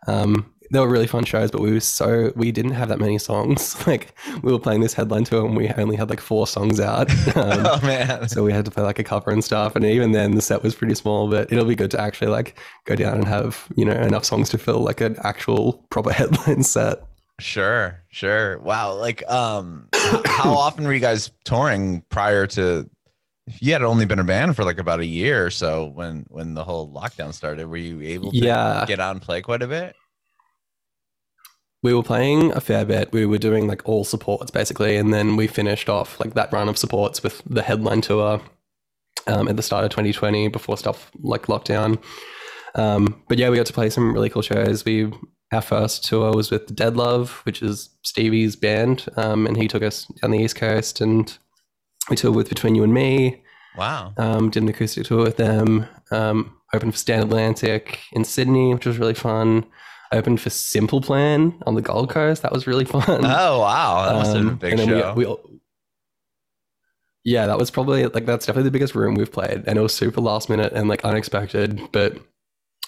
um, 0.08 0.54
they 0.72 0.80
were 0.80 0.88
really 0.88 1.08
fun 1.08 1.26
shows. 1.26 1.52
But 1.52 1.62
we 1.62 1.74
were 1.74 1.80
so 1.80 2.32
we 2.36 2.52
didn't 2.52 2.72
have 2.72 2.90
that 2.90 3.00
many 3.00 3.18
songs. 3.18 3.76
Like 3.88 4.16
we 4.42 4.52
were 4.52 4.60
playing 4.60 4.82
this 4.82 4.94
headline 4.94 5.26
tour, 5.26 5.46
and 5.46 5.56
we 5.56 5.70
only 5.70 5.96
had 5.96 6.10
like 6.10 6.22
four 6.22 6.48
songs 6.48 6.80
out. 6.80 7.10
Um, 7.36 7.66
oh 7.66 7.80
man. 7.82 8.28
so 8.28 8.44
we 8.44 8.52
had 8.52 8.66
to 8.66 8.72
play 8.72 8.84
like 8.84 9.00
a 9.00 9.04
cover 9.04 9.32
and 9.32 9.44
stuff 9.44 9.76
and 9.76 9.86
even 9.86 10.12
then 10.12 10.36
the 10.36 10.42
set 10.42 10.62
was 10.62 10.76
pretty 10.76 10.96
small 10.96 11.30
but 11.30 11.52
it'll 11.52 11.66
be 11.66 11.76
good 11.76 11.90
to 11.92 12.00
actually 12.00 12.28
like 12.28 12.58
go 12.86 12.96
down 12.96 13.16
and 13.16 13.28
have 13.28 13.68
you 13.76 13.86
know 13.86 13.94
enough 13.94 14.26
songs 14.26 14.50
to 14.50 14.58
fill 14.58 14.80
like 14.80 15.00
an 15.00 15.16
actual 15.24 15.86
proper 15.90 16.12
headline 16.12 16.62
set 16.62 17.04
Sure, 17.42 18.04
sure. 18.10 18.60
Wow. 18.60 18.96
Like, 18.96 19.30
um, 19.30 19.90
how 20.26 20.52
often 20.58 20.86
were 20.86 20.94
you 20.94 21.00
guys 21.00 21.32
touring 21.44 22.04
prior 22.10 22.46
to? 22.48 22.90
You 23.60 23.74
had 23.74 23.82
only 23.82 24.06
been 24.06 24.20
a 24.20 24.24
band 24.24 24.56
for 24.56 24.64
like 24.64 24.78
about 24.78 25.00
a 25.00 25.06
year 25.06 25.46
or 25.46 25.50
so 25.50 25.86
when 25.88 26.26
when 26.30 26.54
the 26.54 26.64
whole 26.64 26.94
lockdown 26.94 27.34
started. 27.34 27.68
Were 27.68 27.78
you 27.78 28.00
able 28.02 28.32
to 28.32 28.38
Yeah. 28.38 28.86
get 28.88 29.00
out 29.00 29.12
and 29.16 29.22
play 29.22 29.42
quite 29.42 29.62
a 29.64 29.68
bit? 29.68 29.96
we 31.84 31.96
were 31.96 32.04
playing 32.04 32.52
a 32.52 32.62
fair 32.62 32.86
bit 32.86 33.12
we 33.12 33.26
were 33.26 33.40
doing 33.40 33.66
like 33.68 33.82
all 33.90 34.04
supports 34.04 34.52
basically 34.52 34.98
and 34.98 35.12
then 35.12 35.36
we 35.36 35.48
finished 35.48 35.90
off 35.90 36.20
like 36.20 36.36
that 36.36 36.54
run 36.54 36.70
of 36.70 36.78
supports 36.78 37.24
with 37.24 37.42
the 37.48 37.64
headline 37.64 38.02
tour 38.02 38.40
um, 39.26 39.48
at 39.48 39.56
the 39.58 39.64
start 39.64 39.84
of 39.84 39.90
2020 39.90 40.48
before 40.50 40.78
stuff 40.78 41.10
like 41.24 41.48
lockdown 41.48 41.98
um, 42.76 43.20
but 43.28 43.40
yeah 43.40 43.50
we 43.50 43.58
got 43.58 43.66
to 43.66 43.74
play 43.74 43.90
some 43.90 44.14
really 44.14 44.30
cool 44.30 44.44
shows 44.44 44.86
we 44.86 45.12
our 45.52 45.62
first 45.62 46.04
tour 46.06 46.34
was 46.34 46.50
with 46.52 46.74
dead 46.76 46.96
love 46.96 47.42
which 47.44 47.62
is 47.62 47.90
stevie's 48.04 48.56
band 48.56 49.06
um, 49.18 49.46
and 49.48 49.58
he 49.58 49.68
took 49.68 49.84
us 49.84 50.06
down 50.22 50.32
the 50.32 50.40
east 50.40 50.56
coast 50.56 51.02
and 51.02 51.38
we 52.10 52.16
toured 52.16 52.36
with 52.36 52.50
between 52.50 52.76
you 52.76 52.84
and 52.84 52.94
me 52.94 53.42
Wow. 53.78 54.14
um, 54.18 54.50
did 54.50 54.64
an 54.64 54.70
acoustic 54.70 55.06
tour 55.06 55.24
with 55.24 55.38
them. 55.38 55.88
Um, 56.12 56.58
opened 56.74 56.92
for 56.92 56.98
Stand 56.98 57.24
Atlantic 57.24 58.00
in 58.12 58.26
Sydney, 58.26 58.74
which 58.74 58.86
was 58.86 58.98
really 58.98 59.14
fun. 59.14 59.66
Opened 60.12 60.42
for 60.42 60.50
Simple 60.50 61.00
Plan 61.00 61.54
on 61.66 61.76
the 61.76 61.82
Gold 61.82 62.10
Coast. 62.10 62.42
That 62.42 62.52
was 62.52 62.68
really 62.68 62.84
fun. 62.84 63.04
Oh 63.08 63.60
wow, 63.62 64.06
that 64.10 64.16
must 64.16 64.36
have 64.36 64.42
been 64.44 64.48
a 64.48 64.52
Um, 64.52 64.58
big 64.58 64.74
and 64.74 64.82
show. 64.90 65.14
We, 65.14 65.26
we, 65.26 65.36
yeah, 67.24 67.46
that 67.48 67.58
was 67.58 67.72
probably 67.72 68.06
like 68.08 68.26
that's 68.26 68.46
definitely 68.46 68.68
the 68.68 68.72
biggest 68.72 68.96
room 68.96 69.14
we've 69.16 69.32
played, 69.32 69.64
and 69.68 69.78
it 69.78 69.82
was 69.82 69.94
super 69.96 70.20
last 70.22 70.50
minute 70.50 70.74
and 70.74 70.90
like 70.90 71.06
unexpected. 71.06 71.80
But 71.94 72.18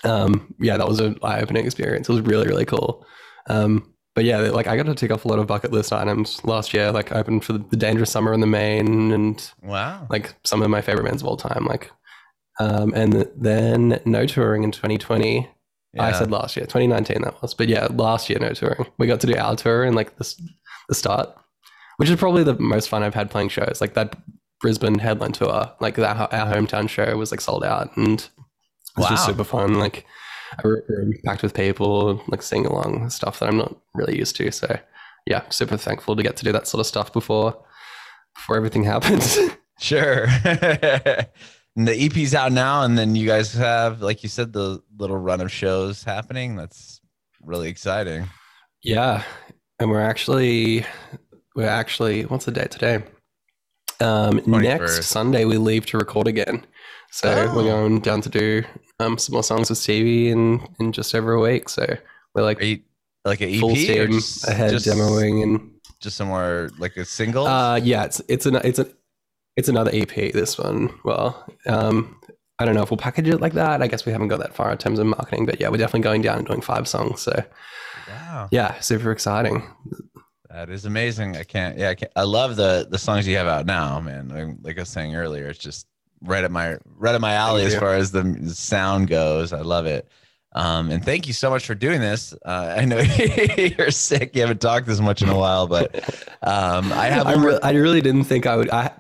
um, 0.04 0.54
yeah, 0.60 0.78
that 0.78 0.88
was 0.88 1.00
an 1.00 1.18
eye 1.24 1.42
opening 1.42 1.66
experience. 1.66 2.10
It 2.10 2.14
was 2.14 2.22
really 2.22 2.48
really 2.48 2.66
cool. 2.66 3.06
Um, 3.50 3.94
but 4.16 4.26
yeah, 4.26 4.38
like 4.38 4.68
I 4.68 4.78
got 4.78 4.86
to 4.86 4.96
tick 4.96 5.12
off 5.12 5.26
a 5.26 5.28
lot 5.28 5.40
of 5.40 5.48
bucket 5.48 5.72
list 5.72 5.92
items 5.92 6.44
last 6.46 6.74
year. 6.74 6.92
Like 6.92 7.12
I 7.12 7.20
opened 7.20 7.44
for 7.44 7.54
the 7.54 7.76
Dangerous 7.76 8.12
Summer 8.12 8.34
in 8.34 8.42
the 8.42 8.48
Main 8.48 9.12
and 9.12 9.52
wow. 9.64 10.06
like 10.10 10.36
some 10.44 10.62
of 10.62 10.70
my 10.70 10.82
favorite 10.82 11.06
bands 11.06 11.24
of 11.24 11.28
all 11.28 11.38
time. 11.38 11.66
Like, 11.66 11.90
um, 12.60 12.94
and 12.94 13.28
then 13.36 14.00
no 14.06 14.28
touring 14.28 14.64
in 14.64 14.72
2020. 14.72 15.50
I 16.00 16.12
said 16.12 16.32
last 16.32 16.56
year, 16.56 16.66
2019 16.66 17.22
that 17.22 17.40
was, 17.42 17.54
but 17.54 17.68
yeah, 17.68 17.88
last 17.92 18.28
year 18.28 18.40
no 18.40 18.54
touring. 18.54 18.88
We 18.98 19.06
got 19.06 19.20
to 19.22 19.28
do 19.28 19.38
our 19.38 19.56
tour 19.56 19.84
in 19.84 19.94
like 19.94 20.16
the 20.18 20.36
the 20.90 20.96
start, 20.96 21.30
which 21.98 22.10
is 22.10 22.16
probably 22.16 22.44
the 22.44 22.58
most 22.60 22.90
fun 22.90 23.04
I've 23.04 23.14
had 23.14 23.30
playing 23.30 23.50
shows. 23.50 23.80
Like 23.80 23.94
that 23.94 24.16
Brisbane 24.60 24.98
headline 24.98 25.34
tour, 25.34 25.72
like 25.80 25.96
that 25.96 26.34
our 26.34 26.54
hometown 26.54 26.90
show 26.90 27.16
was 27.16 27.32
like 27.32 27.42
sold 27.42 27.64
out 27.64 27.96
and 27.96 28.28
it 28.96 29.00
was 29.00 29.10
just 29.10 29.26
super 29.26 29.44
fun. 29.44 29.76
Like 29.76 30.06
a 30.64 30.68
room 30.68 31.14
packed 31.26 31.44
with 31.44 31.54
people, 31.54 32.22
like 32.28 32.42
sing 32.42 32.66
along 32.66 33.10
stuff 33.10 33.40
that 33.40 33.50
I'm 33.50 33.58
not 33.58 33.76
really 33.94 34.18
used 34.18 34.36
to. 34.38 34.52
So 34.52 34.78
yeah, 35.26 35.44
super 35.50 35.78
thankful 35.78 36.16
to 36.16 36.24
get 36.24 36.36
to 36.38 36.44
do 36.44 36.52
that 36.52 36.68
sort 36.68 36.80
of 36.80 36.88
stuff 36.88 37.12
before 37.12 37.58
before 38.36 38.58
everything 38.58 38.84
happens. 38.94 39.38
Sure. 39.80 40.26
and 40.44 41.88
the 41.88 42.06
EP's 42.06 42.36
out 42.36 42.52
now, 42.52 42.84
and 42.84 42.98
then 42.98 43.16
you 43.16 43.28
guys 43.28 43.54
have, 43.54 44.02
like 44.02 44.24
you 44.24 44.30
said, 44.30 44.54
the 44.54 44.82
little 44.98 45.18
run 45.18 45.42
of 45.42 45.52
shows 45.52 46.04
happening. 46.04 46.56
That's 46.56 47.02
really 47.44 47.70
exciting. 47.70 48.28
Yeah, 48.84 49.24
and 49.80 49.90
we're 49.90 50.02
actually 50.02 50.86
we're 51.56 51.68
actually 51.68 52.24
what's 52.26 52.46
the 52.46 52.52
date 52.52 52.72
today? 52.72 53.04
Um, 54.00 54.40
21st. 54.42 54.62
next 54.62 55.06
Sunday 55.06 55.46
we 55.46 55.58
leave 55.58 55.86
to 55.88 55.98
record 55.98 56.28
again. 56.28 56.66
So 57.14 57.30
Oh. 57.30 57.56
we're 57.56 57.64
going 57.66 58.00
down 58.00 58.22
to 58.22 58.30
do 58.30 58.64
um, 59.00 59.20
some 59.20 59.34
more 59.34 59.44
songs 59.44 59.70
with 59.70 59.78
Stevie 59.78 60.30
in 60.32 60.68
in 60.80 60.92
just 60.92 61.14
over 61.14 61.34
a 61.34 61.40
week. 61.40 61.70
So 61.70 61.86
we're 62.34 62.42
like 62.42 62.60
you 62.60 62.80
like 63.24 63.40
an 63.42 63.50
EP 63.54 63.60
full 63.60 63.76
steam 63.76 64.12
just, 64.14 64.48
ahead 64.48 64.72
just, 64.72 64.88
demoing 64.88 65.44
and 65.44 65.72
just 66.02 66.18
somewhere 66.18 66.70
like 66.80 66.98
a 66.98 67.06
single? 67.06 67.46
uh 67.46 67.76
yeah 67.78 68.04
it's 68.06 68.20
it's 68.28 68.48
an 68.48 68.56
it's 68.56 68.80
a 68.80 68.88
it's 69.56 69.70
another 69.70 69.92
EP 69.94 70.34
this 70.34 70.58
one. 70.58 70.90
Well, 71.06 71.46
um 71.68 72.20
I 72.58 72.66
don't 72.66 72.74
know 72.74 72.82
if 72.82 72.90
we'll 72.90 72.98
package 72.98 73.28
it 73.30 73.42
like 73.42 73.54
that. 73.54 73.84
I 73.84 73.88
guess 73.88 74.06
we 74.08 74.12
haven't 74.12 74.30
got 74.30 74.40
that 74.40 74.56
far 74.56 74.72
in 74.72 74.78
terms 74.80 74.98
of 74.98 75.06
marketing, 75.06 75.46
but 75.46 75.60
yeah, 75.62 75.70
we're 75.70 75.78
definitely 75.78 76.02
going 76.02 76.24
down 76.24 76.40
and 76.40 76.48
doing 76.48 76.62
five 76.62 76.88
songs. 76.88 77.22
So 77.22 77.44
Wow. 78.10 78.48
yeah, 78.52 78.80
super 78.80 79.12
exciting. 79.12 79.62
That 80.50 80.70
is 80.72 80.86
amazing. 80.86 81.38
I 81.38 81.44
can't. 81.44 81.78
Yeah, 81.78 81.90
I, 81.90 81.96
can't, 81.96 82.12
I 82.16 82.24
love 82.24 82.56
the 82.56 82.88
the 82.90 82.98
songs 82.98 83.28
you 83.28 83.38
have 83.38 83.48
out 83.48 83.68
now, 83.68 84.00
man. 84.02 84.58
Like 84.64 84.78
I 84.80 84.82
was 84.82 84.90
saying 84.90 85.16
earlier, 85.16 85.48
it's 85.48 85.60
just 85.60 85.86
right 86.24 86.44
at 86.44 86.52
my 86.52 86.78
right 86.98 87.16
at 87.16 87.22
my 87.22 87.34
alley 87.34 87.64
as 87.66 87.76
far 87.76 87.96
as 87.96 88.12
the 88.12 88.52
sound 88.54 89.08
goes. 89.08 89.54
I 89.54 89.62
love 89.62 89.86
it. 89.86 90.08
Um, 90.56 90.92
and 90.92 91.04
thank 91.04 91.28
you 91.28 91.34
so 91.34 91.50
much 91.50 91.66
for 91.66 91.74
doing 91.74 92.00
this. 92.00 92.34
Uh, 92.46 92.76
I 92.78 92.86
know 92.86 93.00
you're 93.78 93.92
sick. 93.92 94.36
You 94.36 94.42
haven't 94.42 94.62
talked 94.62 94.86
this 94.86 95.00
much 95.00 95.22
in 95.22 95.30
a 95.30 95.38
while, 95.38 95.68
but 95.68 95.96
um, 96.44 96.94
I 96.94 97.08
have. 97.08 97.26
I, 97.26 97.34
re- 97.34 97.60
I 97.64 97.72
really 97.72 98.02
didn't 98.02 98.26
think 98.26 98.46
I 98.46 98.56
would. 98.56 98.70
I 98.70 98.92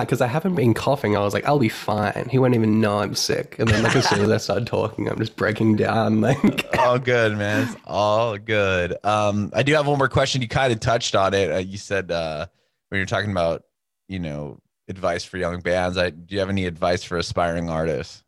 because 0.00 0.22
I, 0.22 0.26
haven't 0.26 0.54
been 0.54 0.72
coughing. 0.72 1.16
I 1.16 1.20
was 1.20 1.34
like, 1.34 1.44
I'll 1.44 1.58
be 1.58 1.68
fine. 1.68 2.26
He 2.30 2.38
won't 2.38 2.54
even 2.54 2.80
know 2.80 3.00
I'm 3.00 3.14
sick. 3.14 3.56
And 3.58 3.68
then 3.68 3.82
like 3.82 3.94
as 3.94 4.08
soon 4.08 4.20
as 4.20 4.30
I 4.30 4.38
started 4.38 4.66
talking, 4.66 5.06
I'm 5.06 5.18
just 5.18 5.36
breaking 5.36 5.76
down. 5.76 6.22
Like, 6.22 6.38
all 6.78 6.98
good, 6.98 7.36
man. 7.36 7.68
It's 7.68 7.76
all 7.84 8.38
good. 8.38 8.96
Um, 9.04 9.50
I 9.54 9.62
do 9.62 9.74
have 9.74 9.86
one 9.86 9.98
more 9.98 10.08
question. 10.08 10.40
You 10.40 10.48
kind 10.48 10.72
of 10.72 10.80
touched 10.80 11.14
on 11.14 11.34
it. 11.34 11.52
Uh, 11.52 11.58
you 11.58 11.76
said 11.76 12.10
uh, 12.10 12.46
when 12.88 13.00
you're 13.00 13.06
talking 13.06 13.30
about, 13.30 13.64
you 14.08 14.18
know, 14.18 14.60
advice 14.92 15.24
for 15.24 15.38
young 15.38 15.60
bands. 15.60 15.98
I 15.98 16.10
do 16.10 16.34
you 16.34 16.40
have 16.40 16.50
any 16.50 16.66
advice 16.66 17.02
for 17.02 17.16
aspiring 17.18 17.68
artists? 17.68 18.22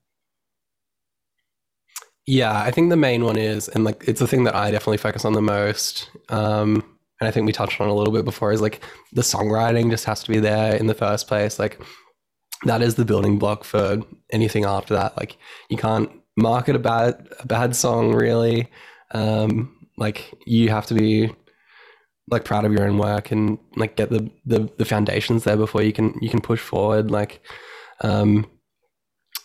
yeah, 2.26 2.62
I 2.62 2.70
think 2.70 2.90
the 2.90 2.96
main 2.96 3.24
one 3.24 3.36
is, 3.36 3.68
and 3.68 3.84
like 3.84 4.04
it's 4.06 4.20
the 4.20 4.26
thing 4.26 4.44
that 4.44 4.54
I 4.54 4.70
definitely 4.70 4.96
focus 4.96 5.24
on 5.24 5.34
the 5.34 5.42
most. 5.42 6.10
Um, 6.30 6.82
and 7.20 7.28
I 7.28 7.30
think 7.30 7.46
we 7.46 7.52
touched 7.52 7.80
on 7.80 7.88
a 7.88 7.94
little 7.94 8.12
bit 8.12 8.24
before 8.24 8.52
is 8.52 8.62
like 8.62 8.82
the 9.12 9.22
songwriting 9.22 9.90
just 9.90 10.04
has 10.06 10.22
to 10.24 10.30
be 10.30 10.40
there 10.40 10.74
in 10.74 10.86
the 10.86 10.94
first 10.94 11.28
place. 11.28 11.58
Like 11.58 11.80
that 12.64 12.82
is 12.82 12.94
the 12.94 13.04
building 13.04 13.38
block 13.38 13.64
for 13.64 14.00
anything 14.32 14.64
after 14.64 14.94
that. 14.94 15.16
Like 15.16 15.36
you 15.68 15.76
can't 15.76 16.10
market 16.36 16.76
a 16.76 16.78
bad 16.78 17.28
a 17.40 17.46
bad 17.46 17.76
song 17.76 18.14
really. 18.14 18.70
Um, 19.12 19.86
like 19.98 20.34
you 20.46 20.70
have 20.70 20.86
to 20.86 20.94
be 20.94 21.30
like 22.28 22.44
proud 22.44 22.64
of 22.64 22.72
your 22.72 22.86
own 22.86 22.98
work 22.98 23.30
and 23.30 23.58
like 23.76 23.96
get 23.96 24.10
the 24.10 24.30
the, 24.46 24.70
the 24.78 24.84
foundations 24.84 25.44
there 25.44 25.56
before 25.56 25.82
you 25.82 25.92
can 25.92 26.14
you 26.20 26.30
can 26.30 26.40
push 26.40 26.60
forward. 26.60 27.10
Like 27.10 27.42
um, 28.00 28.46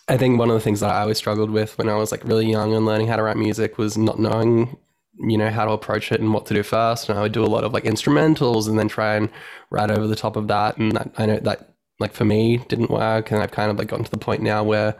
I 0.08 0.16
think 0.16 0.38
one 0.38 0.50
of 0.50 0.54
the 0.54 0.60
things 0.60 0.80
that 0.80 0.90
I 0.90 1.02
always 1.02 1.18
struggled 1.18 1.50
with 1.50 1.78
when 1.78 1.88
I 1.88 1.94
was 1.94 2.10
like 2.10 2.24
really 2.24 2.50
young 2.50 2.74
and 2.74 2.84
learning 2.84 3.06
how 3.06 3.16
to 3.16 3.22
write 3.22 3.36
music 3.36 3.78
was 3.78 3.96
not 3.96 4.18
knowing, 4.18 4.76
you 5.20 5.38
know, 5.38 5.50
how 5.50 5.64
to 5.64 5.70
approach 5.72 6.10
it 6.10 6.20
and 6.20 6.34
what 6.34 6.46
to 6.46 6.54
do 6.54 6.62
first. 6.62 7.08
And 7.08 7.18
I 7.18 7.22
would 7.22 7.32
do 7.32 7.44
a 7.44 7.46
lot 7.46 7.64
of 7.64 7.72
like 7.72 7.84
instrumentals 7.84 8.68
and 8.68 8.78
then 8.78 8.88
try 8.88 9.14
and 9.14 9.30
write 9.70 9.90
over 9.90 10.08
the 10.08 10.16
top 10.16 10.34
of 10.34 10.48
that. 10.48 10.76
And 10.78 10.92
that, 10.92 11.12
I 11.16 11.26
know 11.26 11.38
that 11.38 11.74
like 12.00 12.12
for 12.12 12.24
me 12.24 12.56
didn't 12.68 12.90
work. 12.90 13.30
And 13.30 13.40
I've 13.40 13.52
kind 13.52 13.70
of 13.70 13.78
like 13.78 13.88
gotten 13.88 14.04
to 14.04 14.10
the 14.10 14.18
point 14.18 14.42
now 14.42 14.64
where 14.64 14.96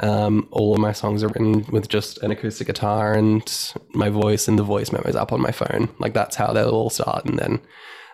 um, 0.00 0.48
all 0.52 0.74
of 0.74 0.80
my 0.80 0.92
songs 0.92 1.22
are 1.22 1.28
written 1.28 1.64
with 1.70 1.88
just 1.88 2.18
an 2.18 2.30
acoustic 2.30 2.68
guitar 2.68 3.14
and 3.14 3.74
my 3.94 4.08
voice 4.08 4.46
and 4.46 4.58
the 4.58 4.62
voice 4.62 4.92
memos 4.92 5.16
up 5.16 5.32
on 5.32 5.40
my 5.40 5.50
phone. 5.50 5.88
Like 5.98 6.14
that's 6.14 6.36
how 6.36 6.52
they'll 6.52 6.70
all 6.70 6.90
start. 6.90 7.24
And 7.24 7.38
then 7.38 7.60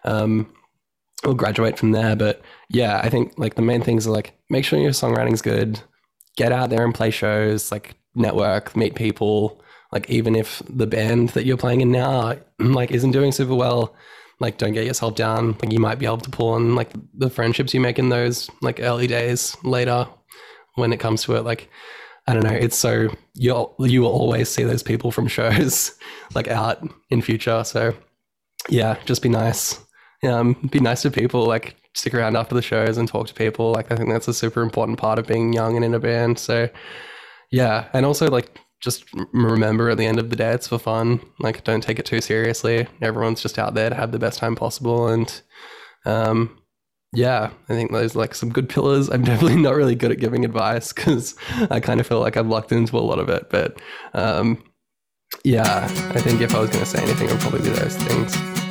um, 0.05 0.53
we'll 1.25 1.35
graduate 1.35 1.79
from 1.79 1.93
there. 1.93 2.17
But 2.17 2.41
yeah, 2.71 3.01
I 3.03 3.11
think 3.11 3.35
like 3.37 3.57
the 3.57 3.63
main 3.63 3.83
things 3.83 4.07
are 4.07 4.13
like 4.13 4.33
make 4.49 4.65
sure 4.65 4.79
your 4.79 4.93
songwriting's 4.93 5.43
good, 5.43 5.81
get 6.37 6.53
out 6.53 6.71
there 6.71 6.85
and 6.85 6.95
play 6.95 7.11
shows, 7.11 7.71
like 7.71 7.95
network, 8.15 8.75
meet 8.75 8.95
people. 8.95 9.61
Like 9.93 10.09
even 10.09 10.35
if 10.35 10.63
the 10.69 10.87
band 10.87 11.31
that 11.31 11.45
you're 11.45 11.57
playing 11.57 11.83
in 11.83 11.93
now 11.93 12.37
like 12.59 12.93
isn't 12.93 13.13
doing 13.13 13.31
super 13.31 13.55
well, 13.55 13.95
like 14.41 14.57
don't 14.57 14.73
get 14.73 14.87
yourself 14.87 15.17
down. 15.17 15.53
Like 15.63 15.71
you 15.71 15.81
might 15.81 15.99
be 15.99 16.07
able 16.07 16.19
to 16.19 16.31
pull 16.31 16.55
on 16.55 16.75
like 16.77 16.91
the 17.13 17.29
friendships 17.29 17.75
you 17.75 17.81
make 17.81 17.99
in 17.99 18.09
those 18.09 18.51
like 18.63 18.81
early 18.81 19.07
days 19.07 19.55
later 19.63 20.09
when 20.75 20.93
it 20.93 21.01
comes 21.01 21.23
to 21.25 21.37
it. 21.37 21.43
Like 21.45 21.69
I 22.27 22.33
don't 22.33 22.45
know, 22.45 22.51
it's 22.51 22.77
so 22.77 23.09
you'll 23.35 23.75
you 23.79 24.03
will 24.03 24.13
always 24.13 24.49
see 24.49 24.65
those 24.65 24.83
people 24.83 25.11
from 25.11 25.29
shows 25.29 25.93
like 26.35 26.49
out 26.49 26.87
in 27.11 27.23
future. 27.23 27.65
So 27.65 27.95
yeah, 28.69 28.97
just 29.05 29.23
be 29.23 29.29
nice. 29.29 29.81
Um, 30.23 30.55
be 30.71 30.81
nice 30.81 31.03
to 31.03 31.11
people. 31.11 31.47
Like 31.47 31.77
stick 31.95 32.15
around 32.15 32.37
after 32.37 32.55
the 32.55 32.63
shows 32.63 32.99
and 32.99 33.09
talk 33.09 33.27
to 33.29 33.35
people. 33.35 33.73
Like 33.73 33.93
I 33.93 33.97
think 33.97 34.09
that's 34.11 34.29
a 34.29 34.35
super 34.35 34.63
important 34.63 34.99
part 34.99 35.19
of 35.19 35.27
being 35.27 35.53
young 35.53 35.77
and 35.77 35.85
in 35.85 35.95
a 35.95 36.01
band. 36.01 36.39
So 36.39 36.69
yeah, 37.51 37.89
and 37.93 38.07
also 38.07 38.29
like 38.29 38.59
just 38.81 39.05
remember 39.33 39.89
at 39.91 39.99
the 39.99 40.07
end 40.07 40.19
of 40.19 40.31
the 40.31 40.37
day 40.37 40.53
it's 40.53 40.69
for 40.69 40.79
fun. 40.79 41.21
Like 41.41 41.65
don't 41.65 41.83
take 41.83 41.99
it 41.99 42.07
too 42.07 42.21
seriously. 42.21 42.87
Everyone's 43.01 43.43
just 43.43 43.59
out 43.59 43.75
there 43.75 43.91
to 43.91 43.95
have 43.97 44.13
the 44.13 44.19
best 44.19 44.39
time 44.39 44.57
possible 44.57 45.09
and 45.09 45.43
um 46.07 46.59
yeah, 47.15 47.51
I 47.69 47.73
think 47.75 47.93
those 47.93 48.15
like 48.15 48.35
some 48.35 48.51
good 48.51 48.69
pillars. 48.69 49.09
I'm 49.09 49.25
definitely 49.25 49.61
not 49.61 49.75
really 49.75 49.95
good 49.95 50.11
at 50.11 50.19
giving 50.19 50.45
advice 50.45 50.93
because 50.93 51.35
I 51.71 51.81
kind 51.81 52.01
of 52.01 52.07
feel 52.07 52.21
like 52.21 52.37
I've 52.37 52.49
lucked 52.49 52.73
into 52.73 52.97
a 52.97 53.01
lot 53.01 53.19
of 53.19 53.29
it. 53.29 53.51
But 53.51 53.81
um, 54.13 54.63
yeah, 55.45 55.85
I 56.15 56.21
think 56.21 56.41
if 56.41 56.55
I 56.55 56.61
was 56.61 56.71
going 56.71 56.85
to 56.85 56.91
say 56.91 57.03
anything, 57.03 57.29
it 57.29 57.33
would 57.33 57.41
probably 57.41 57.63
be 57.63 57.71
those 57.71 57.97
things. 57.97 58.64